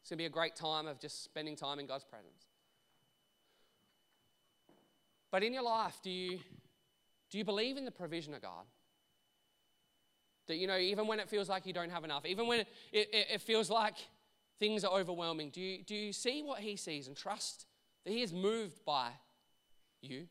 it's 0.00 0.10
going 0.10 0.18
to 0.18 0.22
be 0.22 0.26
a 0.26 0.30
great 0.30 0.54
time 0.54 0.86
of 0.86 1.00
just 1.00 1.24
spending 1.24 1.56
time 1.56 1.80
in 1.80 1.88
God's 1.88 2.04
presence. 2.04 2.46
But 5.32 5.42
in 5.42 5.52
your 5.52 5.64
life, 5.64 5.96
do 6.04 6.08
you, 6.08 6.38
do 7.28 7.38
you 7.38 7.44
believe 7.44 7.76
in 7.76 7.84
the 7.84 7.90
provision 7.90 8.32
of 8.32 8.42
God? 8.42 8.64
That, 10.46 10.58
you 10.58 10.68
know, 10.68 10.78
even 10.78 11.08
when 11.08 11.18
it 11.18 11.28
feels 11.28 11.48
like 11.48 11.66
you 11.66 11.72
don't 11.72 11.90
have 11.90 12.04
enough, 12.04 12.26
even 12.26 12.46
when 12.46 12.60
it, 12.60 12.68
it, 12.92 13.26
it 13.32 13.40
feels 13.40 13.68
like 13.68 13.96
things 14.60 14.84
are 14.84 14.96
overwhelming, 14.96 15.50
do 15.50 15.60
you, 15.60 15.82
do 15.82 15.96
you 15.96 16.12
see 16.12 16.44
what 16.44 16.60
He 16.60 16.76
sees 16.76 17.08
and 17.08 17.16
trust 17.16 17.66
that 18.04 18.12
He 18.12 18.22
is 18.22 18.32
moved 18.32 18.84
by 18.84 19.08
you 20.00 20.28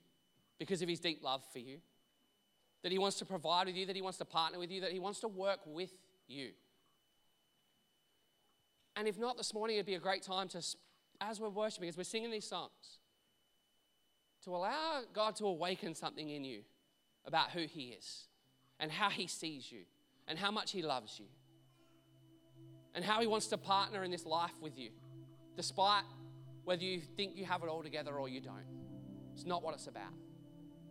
because 0.58 0.82
of 0.82 0.88
His 0.88 1.02
deep 1.02 1.22
love 1.22 1.44
for 1.52 1.60
you? 1.60 1.80
That 2.86 2.92
He 2.92 3.00
wants 3.00 3.18
to 3.18 3.26
provide 3.26 3.66
with 3.66 3.76
you, 3.76 3.88
that 3.88 3.96
He 3.96 4.04
wants 4.04 4.20
to 4.20 4.26
partner 4.26 4.60
with 4.60 4.70
you, 4.70 4.82
that 4.82 4.92
He 4.92 5.00
wants 5.00 5.20
to 5.22 5.28
work 5.28 5.58
with 5.66 5.90
you. 6.28 6.52
And 8.96 9.08
if 9.08 9.18
not, 9.18 9.38
this 9.38 9.56
morning 9.56 9.78
it'd 9.78 9.88
be 9.88 9.96
a 9.96 10.00
great 10.00 10.22
time 10.22 10.48
to, 10.50 10.62
as 11.20 11.40
we're 11.40 11.50
worshiping, 11.50 11.90
as 11.90 11.98
we're 11.98 12.04
singing 12.04 12.30
these 12.30 12.46
songs, 12.46 13.00
to 14.44 14.52
allow 14.56 15.02
God 15.14 15.36
to 15.38 15.46
awaken 15.46 15.96
something 15.96 16.30
in 16.30 16.44
you 16.44 16.62
about 17.26 17.50
who 17.50 17.62
He 17.62 17.86
is 17.86 18.28
and 18.80 18.92
how 18.92 19.10
He 19.10 19.26
sees 19.26 19.72
you 19.72 19.82
and 20.28 20.38
how 20.38 20.52
much 20.52 20.72
He 20.72 20.84
loves 20.84 21.18
you 21.18 21.26
and 22.94 23.04
how 23.04 23.20
He 23.20 23.26
wants 23.26 23.48
to 23.48 23.58
partner 23.58 24.04
in 24.04 24.12
this 24.12 24.28
life 24.28 24.62
with 24.62 24.78
you, 24.78 24.92
despite 25.58 26.04
whether 26.66 26.84
you 26.84 27.02
think 27.18 27.36
you 27.36 27.46
have 27.46 27.64
it 27.64 27.68
all 27.68 27.82
together 27.82 28.14
or 28.14 28.30
you 28.30 28.42
don't. 28.42 28.68
It's 29.34 29.44
not 29.44 29.64
what 29.64 29.74
it's 29.74 29.88
about. 29.88 30.14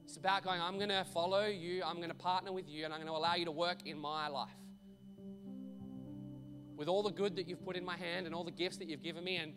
It's 0.05 0.17
about 0.17 0.45
going, 0.45 0.61
I'm 0.61 0.77
going 0.77 0.91
to 0.91 1.05
follow 1.13 1.47
you, 1.47 1.83
I'm 1.85 1.97
going 1.97 2.09
to 2.09 2.15
partner 2.15 2.53
with 2.53 2.69
you, 2.69 2.85
and 2.85 2.93
I'm 2.93 3.01
going 3.01 3.11
to 3.11 3.17
allow 3.17 3.35
you 3.35 3.47
to 3.47 3.51
work 3.51 3.79
in 3.87 3.99
my 3.99 4.29
life. 4.29 4.51
With 6.77 6.89
all 6.89 7.03
the 7.03 7.11
good 7.11 7.37
that 7.37 7.49
you've 7.49 7.65
put 7.65 7.77
in 7.77 7.85
my 7.85 7.97
hand 7.97 8.27
and 8.27 8.35
all 8.35 8.45
the 8.45 8.51
gifts 8.51 8.77
that 8.79 8.89
you've 8.89 9.03
given 9.03 9.25
me 9.25 9.37
and 9.37 9.53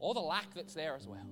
all 0.00 0.14
the 0.14 0.20
lack 0.20 0.54
that's 0.54 0.74
there 0.74 0.96
as 0.96 1.06
well. 1.06 1.26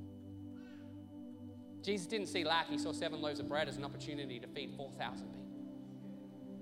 Jesus 1.83 2.07
didn't 2.07 2.29
see 2.29 2.45
lack, 2.45 2.69
he 2.69 2.79
saw 2.79 2.93
seven 2.93 3.21
loaves 3.21 3.41
of 3.41 3.49
bread 3.49 3.69
as 3.69 3.77
an 3.77 3.85
opportunity 3.85 4.39
to 4.39 4.47
feed 4.47 4.71
4,000 4.77 5.27
people. 5.27 5.41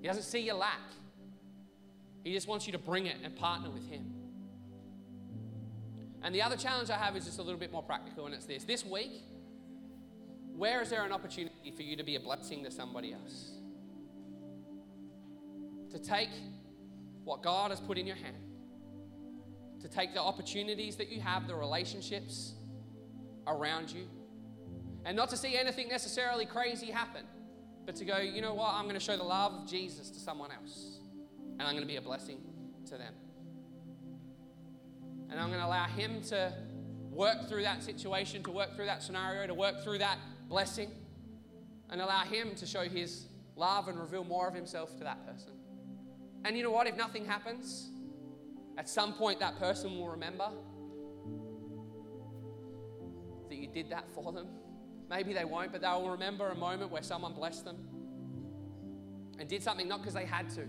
He 0.00 0.06
doesn't 0.06 0.22
see 0.22 0.40
your 0.40 0.54
lack, 0.54 0.80
he 2.24 2.32
just 2.32 2.46
wants 2.46 2.66
you 2.66 2.72
to 2.72 2.78
bring 2.78 3.06
it 3.06 3.16
and 3.22 3.34
partner 3.36 3.70
with 3.70 3.88
him. 3.88 4.12
And 6.22 6.34
the 6.34 6.42
other 6.42 6.56
challenge 6.56 6.90
I 6.90 6.96
have 6.96 7.16
is 7.16 7.24
just 7.24 7.38
a 7.38 7.42
little 7.42 7.60
bit 7.60 7.72
more 7.72 7.82
practical, 7.82 8.26
and 8.26 8.34
it's 8.34 8.44
this. 8.44 8.64
This 8.64 8.84
week, 8.84 9.22
where 10.58 10.82
is 10.82 10.90
there 10.90 11.04
an 11.04 11.12
opportunity 11.12 11.70
for 11.74 11.82
you 11.82 11.96
to 11.96 12.02
be 12.02 12.16
a 12.16 12.20
blessing 12.20 12.64
to 12.64 12.70
somebody 12.70 13.12
else? 13.12 13.52
To 15.92 16.00
take 16.00 16.30
what 17.22 17.44
God 17.44 17.70
has 17.70 17.80
put 17.80 17.96
in 17.96 18.06
your 18.06 18.16
hand, 18.16 18.36
to 19.80 19.88
take 19.88 20.14
the 20.14 20.20
opportunities 20.20 20.96
that 20.96 21.10
you 21.10 21.20
have, 21.20 21.46
the 21.46 21.54
relationships 21.54 22.54
around 23.46 23.90
you, 23.90 24.08
and 25.04 25.16
not 25.16 25.28
to 25.30 25.36
see 25.36 25.56
anything 25.56 25.88
necessarily 25.88 26.44
crazy 26.44 26.86
happen, 26.86 27.22
but 27.86 27.94
to 27.96 28.04
go, 28.04 28.18
you 28.18 28.42
know 28.42 28.54
what, 28.54 28.74
I'm 28.74 28.84
going 28.84 28.94
to 28.94 29.00
show 29.00 29.16
the 29.16 29.22
love 29.22 29.52
of 29.52 29.68
Jesus 29.68 30.10
to 30.10 30.18
someone 30.18 30.50
else, 30.50 30.98
and 31.52 31.62
I'm 31.62 31.72
going 31.72 31.82
to 31.82 31.88
be 31.88 31.96
a 31.96 32.02
blessing 32.02 32.38
to 32.86 32.98
them. 32.98 33.14
And 35.30 35.38
I'm 35.38 35.48
going 35.48 35.60
to 35.60 35.66
allow 35.66 35.84
Him 35.84 36.20
to 36.30 36.52
work 37.10 37.48
through 37.48 37.62
that 37.62 37.84
situation, 37.84 38.42
to 38.42 38.50
work 38.50 38.74
through 38.74 38.86
that 38.86 39.04
scenario, 39.04 39.46
to 39.46 39.54
work 39.54 39.84
through 39.84 39.98
that 39.98 40.18
blessing, 40.48 40.90
and 41.90 42.00
allow 42.00 42.24
Him 42.24 42.54
to 42.56 42.66
show 42.66 42.82
His 42.82 43.26
love 43.56 43.88
and 43.88 43.98
reveal 43.98 44.24
more 44.24 44.48
of 44.48 44.54
Himself 44.54 44.96
to 44.98 45.04
that 45.04 45.26
person. 45.26 45.52
And 46.44 46.56
you 46.56 46.62
know 46.62 46.70
what? 46.70 46.86
If 46.86 46.96
nothing 46.96 47.24
happens, 47.24 47.90
at 48.76 48.88
some 48.88 49.12
point 49.14 49.40
that 49.40 49.58
person 49.58 49.98
will 49.98 50.08
remember 50.08 50.48
that 53.48 53.56
you 53.56 53.66
did 53.68 53.90
that 53.90 54.08
for 54.14 54.32
them 54.32 54.46
Maybe 55.10 55.32
they 55.32 55.44
won't, 55.44 55.72
but 55.72 55.80
they'll 55.80 56.10
remember 56.10 56.48
a 56.48 56.54
moment 56.54 56.90
where 56.90 57.02
someone 57.02 57.32
blessed 57.32 57.64
them 57.64 57.76
and 59.38 59.48
did 59.48 59.62
something 59.62 59.88
not 59.88 60.00
because 60.00 60.14
they 60.14 60.26
had 60.26 60.50
to, 60.50 60.66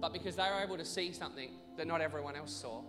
but 0.00 0.12
because 0.12 0.36
they 0.36 0.44
were 0.44 0.62
able 0.62 0.78
to 0.78 0.84
see 0.84 1.12
something 1.12 1.50
that 1.76 1.86
not 1.86 2.00
everyone 2.00 2.34
else 2.34 2.52
saw. 2.52 2.82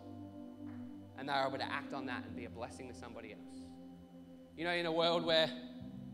And 1.18 1.28
they 1.28 1.34
were 1.34 1.48
able 1.48 1.58
to 1.58 1.72
act 1.72 1.94
on 1.94 2.06
that 2.06 2.24
and 2.26 2.36
be 2.36 2.46
a 2.46 2.50
blessing 2.50 2.88
to 2.88 2.96
somebody 2.96 3.34
else. 3.34 3.61
You 4.62 4.68
know, 4.68 4.74
in 4.74 4.86
a 4.86 4.92
world 4.92 5.26
where 5.26 5.50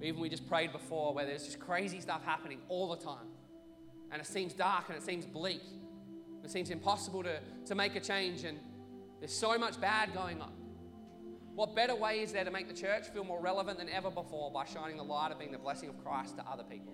even 0.01 0.21
we 0.21 0.29
just 0.29 0.47
prayed 0.47 0.71
before, 0.71 1.13
where 1.13 1.25
there's 1.25 1.43
just 1.43 1.59
crazy 1.59 1.99
stuff 1.99 2.23
happening 2.23 2.59
all 2.69 2.87
the 2.87 2.95
time, 2.95 3.27
and 4.09 4.21
it 4.21 4.25
seems 4.25 4.53
dark 4.53 4.85
and 4.87 4.97
it 4.97 5.03
seems 5.03 5.25
bleak, 5.25 5.61
it 6.45 6.49
seems 6.49 6.69
impossible 6.69 7.23
to, 7.23 7.41
to 7.65 7.75
make 7.75 7.97
a 7.97 7.99
change, 7.99 8.45
and 8.45 8.57
there's 9.19 9.33
so 9.33 9.57
much 9.57 9.81
bad 9.81 10.13
going 10.13 10.39
on. 10.39 10.53
What 11.55 11.75
better 11.75 11.93
way 11.93 12.21
is 12.21 12.31
there 12.31 12.45
to 12.45 12.49
make 12.49 12.69
the 12.69 12.73
church 12.73 13.09
feel 13.09 13.25
more 13.25 13.41
relevant 13.41 13.79
than 13.79 13.89
ever 13.89 14.09
before 14.09 14.49
by 14.49 14.63
shining 14.63 14.95
the 14.95 15.03
light 15.03 15.33
of 15.33 15.39
being 15.39 15.51
the 15.51 15.57
blessing 15.57 15.89
of 15.89 16.01
Christ 16.01 16.37
to 16.37 16.43
other 16.49 16.63
people? 16.63 16.93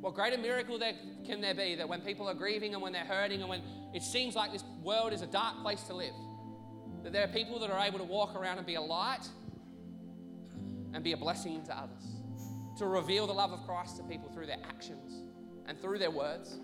What 0.00 0.14
greater 0.14 0.38
miracle 0.38 0.78
there, 0.78 0.94
can 1.26 1.42
there 1.42 1.52
be 1.52 1.74
that 1.74 1.86
when 1.86 2.00
people 2.00 2.26
are 2.30 2.34
grieving 2.34 2.72
and 2.72 2.82
when 2.82 2.94
they're 2.94 3.04
hurting 3.04 3.40
and 3.40 3.50
when 3.50 3.60
it 3.92 4.02
seems 4.02 4.34
like 4.34 4.52
this 4.52 4.64
world 4.82 5.12
is 5.12 5.20
a 5.20 5.26
dark 5.26 5.60
place 5.60 5.82
to 5.82 5.94
live, 5.94 6.14
that 7.02 7.12
there 7.12 7.24
are 7.24 7.28
people 7.28 7.58
that 7.58 7.70
are 7.70 7.86
able 7.86 7.98
to 7.98 8.06
walk 8.06 8.34
around 8.34 8.56
and 8.56 8.66
be 8.66 8.76
a 8.76 8.80
light 8.80 9.28
and 10.94 11.04
be 11.04 11.12
a 11.12 11.16
blessing 11.16 11.62
to 11.64 11.76
others, 11.76 12.02
to 12.78 12.86
reveal 12.86 13.26
the 13.26 13.32
love 13.32 13.52
of 13.52 13.64
Christ 13.66 13.96
to 13.98 14.02
people 14.04 14.28
through 14.30 14.46
their 14.46 14.60
actions 14.68 15.22
and 15.66 15.80
through 15.80 15.98
their 15.98 16.10
words. 16.10 16.58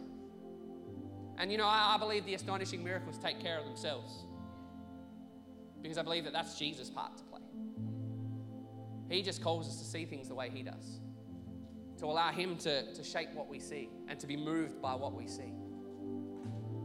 And 1.38 1.50
you 1.50 1.58
know, 1.58 1.66
I, 1.66 1.94
I 1.94 1.98
believe 1.98 2.24
the 2.24 2.34
astonishing 2.34 2.82
miracles 2.82 3.18
take 3.18 3.40
care 3.40 3.58
of 3.58 3.64
themselves 3.64 4.24
because 5.82 5.98
I 5.98 6.02
believe 6.02 6.24
that 6.24 6.32
that's 6.32 6.58
Jesus' 6.58 6.88
part 6.88 7.16
to 7.18 7.24
play. 7.24 7.40
He 9.10 9.22
just 9.22 9.42
calls 9.42 9.68
us 9.68 9.78
to 9.78 9.84
see 9.84 10.06
things 10.06 10.28
the 10.28 10.34
way 10.34 10.48
He 10.48 10.62
does, 10.62 11.00
to 11.98 12.06
allow 12.06 12.30
Him 12.30 12.56
to, 12.58 12.94
to 12.94 13.04
shape 13.04 13.34
what 13.34 13.48
we 13.48 13.60
see 13.60 13.90
and 14.08 14.18
to 14.18 14.26
be 14.26 14.36
moved 14.36 14.80
by 14.80 14.94
what 14.94 15.12
we 15.12 15.28
see, 15.28 15.52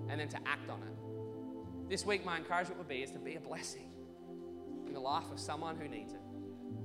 and 0.09 0.19
then 0.19 0.27
to 0.27 0.37
act 0.45 0.69
on 0.69 0.81
it. 0.81 1.89
This 1.89 2.05
week, 2.05 2.25
my 2.25 2.37
encouragement 2.37 2.77
would 2.77 2.89
be 2.89 2.97
is 2.97 3.11
to 3.11 3.19
be 3.19 3.35
a 3.35 3.39
blessing 3.39 3.89
in 4.85 4.93
the 4.93 4.99
life 4.99 5.31
of 5.31 5.39
someone 5.39 5.77
who 5.77 5.87
needs 5.87 6.13
it, 6.13 6.19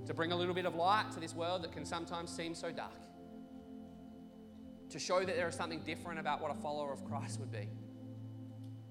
to 0.06 0.14
bring 0.14 0.32
a 0.32 0.36
little 0.36 0.54
bit 0.54 0.66
of 0.66 0.74
light 0.74 1.10
to 1.12 1.20
this 1.20 1.34
world 1.34 1.62
that 1.62 1.72
can 1.72 1.84
sometimes 1.84 2.30
seem 2.30 2.54
so 2.54 2.70
dark, 2.70 2.92
to 4.90 4.98
show 4.98 5.20
that 5.20 5.34
there 5.36 5.48
is 5.48 5.54
something 5.54 5.80
different 5.80 6.20
about 6.20 6.40
what 6.40 6.50
a 6.50 6.54
follower 6.54 6.92
of 6.92 7.04
Christ 7.04 7.40
would 7.40 7.50
be 7.50 7.68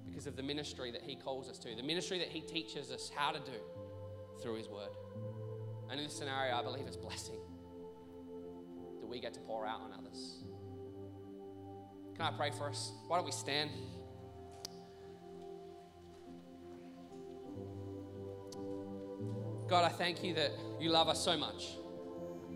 because 0.05 0.27
of 0.27 0.35
the 0.35 0.43
ministry 0.43 0.91
that 0.91 1.01
He 1.01 1.15
calls 1.15 1.49
us 1.49 1.57
to, 1.59 1.75
the 1.75 1.83
ministry 1.83 2.19
that 2.19 2.29
He 2.29 2.41
teaches 2.41 2.91
us 2.91 3.11
how 3.15 3.31
to 3.31 3.39
do 3.39 3.59
through 4.41 4.55
His 4.55 4.67
Word. 4.67 4.89
And 5.89 5.99
in 5.99 6.05
this 6.05 6.15
scenario, 6.15 6.55
I 6.55 6.63
believe 6.63 6.85
it's 6.87 6.97
blessing 6.97 7.39
that 8.99 9.07
we 9.07 9.19
get 9.19 9.33
to 9.35 9.39
pour 9.41 9.65
out 9.65 9.81
on 9.81 9.91
others. 9.93 10.43
Can 12.15 12.25
I 12.25 12.31
pray 12.31 12.51
for 12.51 12.69
us? 12.69 12.91
Why 13.07 13.17
don't 13.17 13.25
we 13.25 13.31
stand? 13.31 13.71
God, 19.73 19.85
I 19.85 19.89
thank 19.89 20.23
you 20.23 20.35
that 20.35 20.51
you 20.79 20.91
love 20.91 21.09
us 21.09 21.19
so 21.19 21.35
much, 21.35 21.69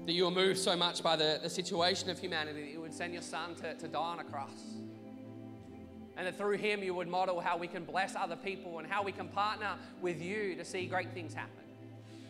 that 0.06 0.12
you 0.12 0.28
are 0.28 0.32
moved 0.32 0.60
so 0.60 0.76
much 0.76 1.02
by 1.02 1.16
the, 1.16 1.40
the 1.42 1.50
situation 1.50 2.12
of 2.12 2.20
humanity 2.20 2.62
that 2.62 2.70
you 2.70 2.80
would 2.80 2.94
send 2.94 3.12
your 3.12 3.24
son 3.24 3.56
to, 3.56 3.74
to 3.74 3.88
die 3.88 3.98
on 3.98 4.20
a 4.20 4.24
cross. 4.24 4.76
And 6.16 6.28
that 6.28 6.38
through 6.38 6.58
him 6.58 6.84
you 6.84 6.94
would 6.94 7.08
model 7.08 7.40
how 7.40 7.58
we 7.58 7.66
can 7.66 7.86
bless 7.86 8.16
other 8.16 8.36
people 8.36 8.78
and 8.78 8.88
how 8.88 9.02
we 9.02 9.12
can 9.12 9.30
partner 9.30 9.72
with 10.00 10.22
you 10.22 10.54
to 10.58 10.64
see 10.64 10.86
great 10.86 11.12
things 11.12 11.34
happen. 11.34 11.64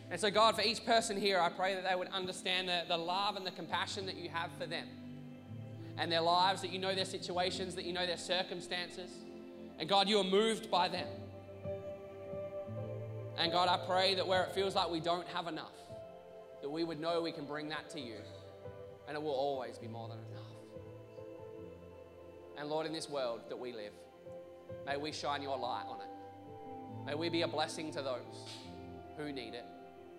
And 0.09 0.21
so, 0.21 0.31
God, 0.31 0.55
for 0.55 0.61
each 0.61 0.85
person 0.85 1.19
here, 1.19 1.41
I 1.41 1.49
pray 1.49 1.75
that 1.75 1.83
they 1.83 1.93
would 1.93 2.07
understand 2.07 2.69
the, 2.69 2.83
the 2.87 2.97
love 2.97 3.35
and 3.35 3.45
the 3.45 3.51
compassion 3.51 4.05
that 4.05 4.15
you 4.15 4.29
have 4.29 4.51
for 4.57 4.67
them 4.67 4.87
and 5.97 6.09
their 6.09 6.21
lives, 6.21 6.61
that 6.61 6.71
you 6.71 6.79
know 6.79 6.95
their 6.95 7.03
situations, 7.03 7.75
that 7.75 7.83
you 7.83 7.91
know 7.91 8.05
their 8.05 8.15
circumstances. 8.15 9.11
And 9.79 9.89
God, 9.89 10.07
you 10.07 10.17
are 10.19 10.23
moved 10.23 10.71
by 10.71 10.87
them. 10.87 11.07
And 13.37 13.51
God, 13.51 13.69
I 13.69 13.85
pray 13.85 14.15
that 14.15 14.27
where 14.27 14.43
it 14.43 14.51
feels 14.51 14.75
like 14.75 14.89
we 14.89 14.99
don't 14.99 15.27
have 15.27 15.47
enough, 15.47 15.75
that 16.61 16.69
we 16.69 16.83
would 16.83 16.99
know 16.99 17.21
we 17.21 17.31
can 17.31 17.45
bring 17.45 17.69
that 17.69 17.89
to 17.91 17.99
you 17.99 18.15
and 19.07 19.15
it 19.15 19.21
will 19.21 19.31
always 19.31 19.77
be 19.77 19.87
more 19.87 20.09
than 20.09 20.17
enough. 20.17 20.43
And 22.57 22.69
Lord, 22.69 22.85
in 22.85 22.93
this 22.93 23.09
world 23.09 23.41
that 23.49 23.57
we 23.57 23.71
live, 23.71 23.93
may 24.85 24.97
we 24.97 25.11
shine 25.11 25.41
your 25.41 25.57
light 25.57 25.85
on 25.87 26.01
it. 26.01 26.07
May 27.05 27.15
we 27.15 27.29
be 27.29 27.43
a 27.43 27.47
blessing 27.47 27.91
to 27.91 28.01
those 28.01 28.49
who 29.15 29.31
need 29.31 29.53
it. 29.53 29.65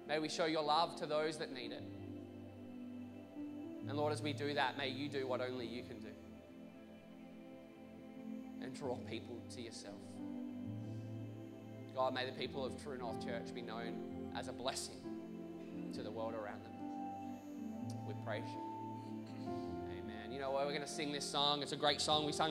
May 0.07 0.21
we 0.21 0.29
show 0.29 0.47
your 0.47 0.63
love 0.63 0.97
to 0.97 1.07
those 1.07 1.37
that 1.39 1.53
need 1.53 1.73
it. 1.73 1.83
And 3.89 3.97
Lord, 3.97 4.13
as 4.13 4.23
we 4.23 4.33
do 4.33 4.55
that, 4.55 4.79
may 4.79 4.89
you 4.89 5.09
do 5.09 5.27
what 5.27 5.41
only 5.41 5.67
you 5.67 5.83
can 5.83 5.99
do 5.99 6.09
and 8.63 8.75
draw 8.75 8.97
people 8.97 9.43
to 9.55 9.61
yourself. 9.61 9.97
God, 11.99 12.15
may 12.15 12.25
the 12.25 12.31
people 12.31 12.65
of 12.65 12.81
True 12.81 12.97
North 12.97 13.27
Church 13.27 13.53
be 13.53 13.61
known 13.61 14.31
as 14.37 14.47
a 14.47 14.53
blessing 14.53 15.01
to 15.93 16.05
the 16.05 16.11
world 16.13 16.33
around 16.33 16.63
them. 16.63 16.71
We 18.07 18.15
praise 18.25 18.45
you. 18.47 18.63
Amen. 19.99 20.31
You 20.31 20.39
know 20.39 20.53
what? 20.53 20.65
We're 20.65 20.75
going 20.75 20.87
to 20.87 20.89
sing 20.89 21.11
this 21.11 21.25
song. 21.25 21.61
It's 21.61 21.73
a 21.73 21.77
great 21.77 22.01
song. 22.01 22.25
We 22.25 22.31
sung 22.31 22.45
it. 22.45 22.47